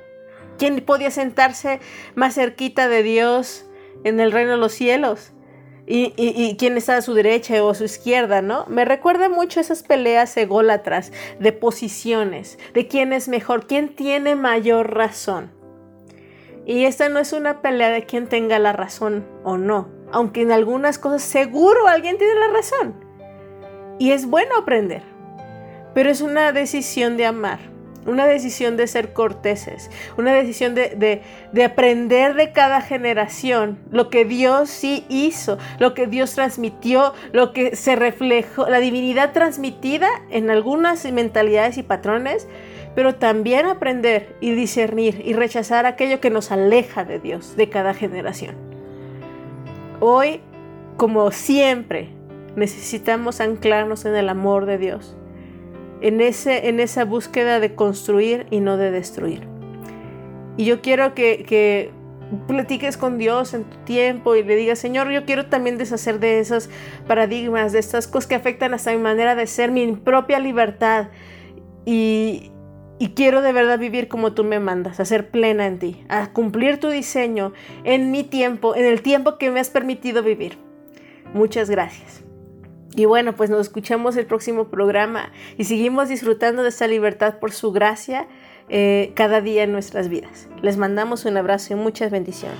quién 0.58 0.80
podía 0.84 1.10
sentarse 1.10 1.80
más 2.14 2.34
cerquita 2.34 2.88
de 2.88 3.02
Dios 3.02 3.66
en 4.04 4.20
el 4.20 4.32
reino 4.32 4.52
de 4.52 4.58
los 4.58 4.72
cielos. 4.72 5.32
Y, 5.84 6.56
quién 6.58 6.76
está 6.76 6.96
a 6.96 7.02
su 7.02 7.12
derecha 7.12 7.62
o 7.62 7.68
a 7.68 7.74
su 7.74 7.84
izquierda, 7.84 8.40
¿no? 8.40 8.64
Me 8.68 8.84
recuerda 8.84 9.28
mucho 9.28 9.60
esas 9.60 9.82
peleas 9.82 10.34
ególatras 10.36 11.12
de 11.40 11.52
posiciones, 11.52 12.58
de 12.72 12.86
quién 12.86 13.12
es 13.12 13.28
mejor, 13.28 13.66
quién 13.66 13.94
tiene 13.94 14.36
mayor 14.36 14.94
razón. 14.94 15.50
Y 16.64 16.84
esta 16.84 17.08
no 17.08 17.18
es 17.18 17.32
una 17.32 17.60
pelea 17.62 17.90
de 17.90 18.06
quién 18.06 18.28
tenga 18.28 18.60
la 18.60 18.72
razón 18.72 19.26
o 19.42 19.58
no, 19.58 19.88
aunque 20.12 20.42
en 20.42 20.52
algunas 20.52 20.98
cosas 20.98 21.22
seguro 21.22 21.88
alguien 21.88 22.16
tiene 22.16 22.36
la 22.36 22.48
razón. 22.48 23.01
Y 23.98 24.12
es 24.12 24.26
bueno 24.26 24.56
aprender, 24.56 25.02
pero 25.94 26.10
es 26.10 26.20
una 26.20 26.52
decisión 26.52 27.16
de 27.16 27.26
amar, 27.26 27.58
una 28.06 28.26
decisión 28.26 28.76
de 28.76 28.86
ser 28.86 29.12
corteses, 29.12 29.90
una 30.16 30.32
decisión 30.32 30.74
de, 30.74 31.22
aprender 31.64 32.34
de 32.34 32.52
cada 32.52 32.80
generación 32.80 33.78
lo 33.90 34.10
que 34.10 34.24
Dios 34.24 34.70
sí 34.70 35.04
hizo, 35.08 35.58
lo 35.78 35.94
que 35.94 36.06
Dios 36.06 36.34
transmitió, 36.34 37.14
lo 37.32 37.52
que 37.52 37.76
se 37.76 37.96
reflejó, 37.96 38.68
la 38.68 38.80
divinidad 38.80 39.32
transmitida 39.32 40.08
en 40.30 40.50
algunas 40.50 41.10
mentalidades 41.12 41.78
y 41.78 41.82
patrones, 41.82 42.48
pero 42.94 43.14
también 43.14 43.66
aprender 43.66 44.36
y 44.40 44.50
discernir 44.52 45.22
y 45.24 45.32
rechazar 45.32 45.86
aquello 45.86 46.20
que 46.20 46.30
nos 46.30 46.50
aleja 46.50 47.04
de 47.04 47.18
Dios 47.18 47.56
de 47.56 47.68
cada 47.68 47.94
generación. 47.94 48.56
Hoy, 50.00 50.40
como 50.96 51.30
siempre, 51.30 52.10
necesitamos 52.56 53.40
anclarnos 53.40 54.04
en 54.04 54.14
el 54.14 54.28
amor 54.28 54.66
de 54.66 54.78
Dios, 54.78 55.16
en, 56.00 56.20
ese, 56.20 56.68
en 56.68 56.80
esa 56.80 57.04
búsqueda 57.04 57.60
de 57.60 57.74
construir 57.74 58.46
y 58.50 58.60
no 58.60 58.76
de 58.76 58.90
destruir. 58.90 59.46
Y 60.56 60.64
yo 60.64 60.80
quiero 60.80 61.14
que, 61.14 61.90
platiques 62.46 62.96
con 62.96 63.18
Dios 63.18 63.52
en 63.52 63.64
tu 63.64 63.76
tiempo 63.78 64.34
y 64.36 64.42
le 64.42 64.56
digas, 64.56 64.78
Señor, 64.78 65.10
yo 65.10 65.26
quiero 65.26 65.46
también 65.46 65.76
deshacer 65.76 66.18
de 66.18 66.40
esos 66.40 66.70
paradigmas, 67.06 67.72
de 67.72 67.78
estas 67.78 68.06
cosas 68.06 68.26
que 68.26 68.34
afectan 68.34 68.72
hasta 68.72 68.90
mi 68.92 68.98
manera 68.98 69.34
de 69.34 69.46
ser, 69.46 69.70
mi 69.70 69.92
propia 69.92 70.38
libertad. 70.38 71.08
Y, 71.84 72.50
y 72.98 73.08
quiero 73.08 73.42
de 73.42 73.52
verdad 73.52 73.78
vivir 73.78 74.08
como 74.08 74.32
tú 74.32 74.44
me 74.44 74.60
mandas, 74.60 74.98
a 74.98 75.04
ser 75.04 75.30
plena 75.30 75.66
en 75.66 75.78
ti, 75.78 76.04
a 76.08 76.32
cumplir 76.32 76.80
tu 76.80 76.88
diseño 76.88 77.52
en 77.84 78.10
mi 78.10 78.22
tiempo, 78.24 78.76
en 78.76 78.86
el 78.86 79.02
tiempo 79.02 79.36
que 79.36 79.50
me 79.50 79.60
has 79.60 79.68
permitido 79.68 80.22
vivir. 80.22 80.56
Muchas 81.34 81.68
gracias. 81.68 82.21
Y 82.94 83.06
bueno, 83.06 83.34
pues 83.34 83.48
nos 83.48 83.60
escuchamos 83.60 84.16
el 84.16 84.26
próximo 84.26 84.68
programa 84.68 85.32
y 85.56 85.64
seguimos 85.64 86.08
disfrutando 86.08 86.62
de 86.62 86.68
esta 86.68 86.86
libertad 86.86 87.38
por 87.38 87.52
su 87.52 87.72
gracia 87.72 88.26
eh, 88.68 89.12
cada 89.14 89.40
día 89.40 89.62
en 89.62 89.72
nuestras 89.72 90.08
vidas. 90.08 90.48
Les 90.60 90.76
mandamos 90.76 91.24
un 91.24 91.36
abrazo 91.36 91.72
y 91.72 91.76
muchas 91.76 92.10
bendiciones. 92.10 92.58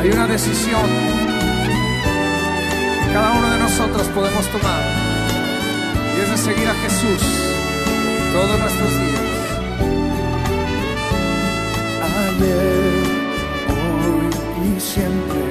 Hay 0.00 0.10
una 0.10 0.28
decisión 0.28 0.86
que 3.04 3.12
cada 3.12 3.32
uno 3.32 3.50
de 3.50 3.58
nosotros 3.58 4.06
podemos 4.08 4.46
tomar 4.48 4.82
y 6.16 6.20
es 6.20 6.30
de 6.30 6.36
seguir 6.36 6.68
a 6.68 6.74
Jesús 6.74 7.22
todos 8.32 8.60
nuestros 8.60 8.92
días. 8.92 9.27
Ayer, 12.20 13.04
hoy 13.76 14.28
y 14.66 14.80
siempre 14.80 15.44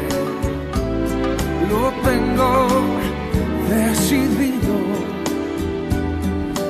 lo 1.70 1.84
tengo 2.08 2.52
decidido. 3.70 4.76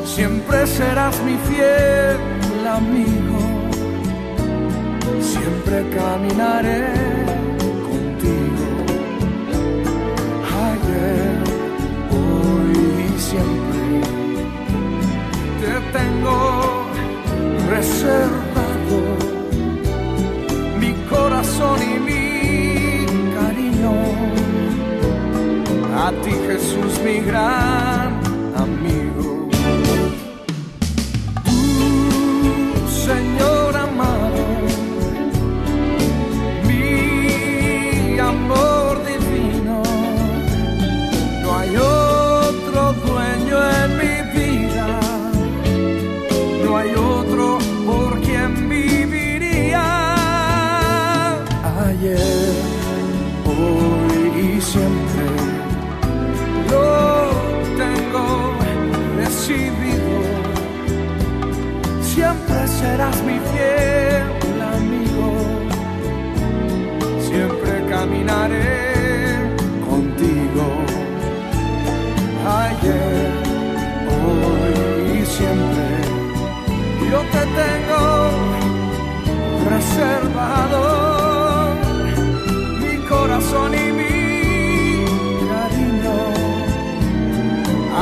Siempre 0.05 0.67
serás 0.67 1.15
mi 1.23 1.35
fiel 1.47 2.17
amigo, 2.67 3.39
siempre 5.19 5.77
caminaré 5.95 7.26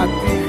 You. 0.05 0.44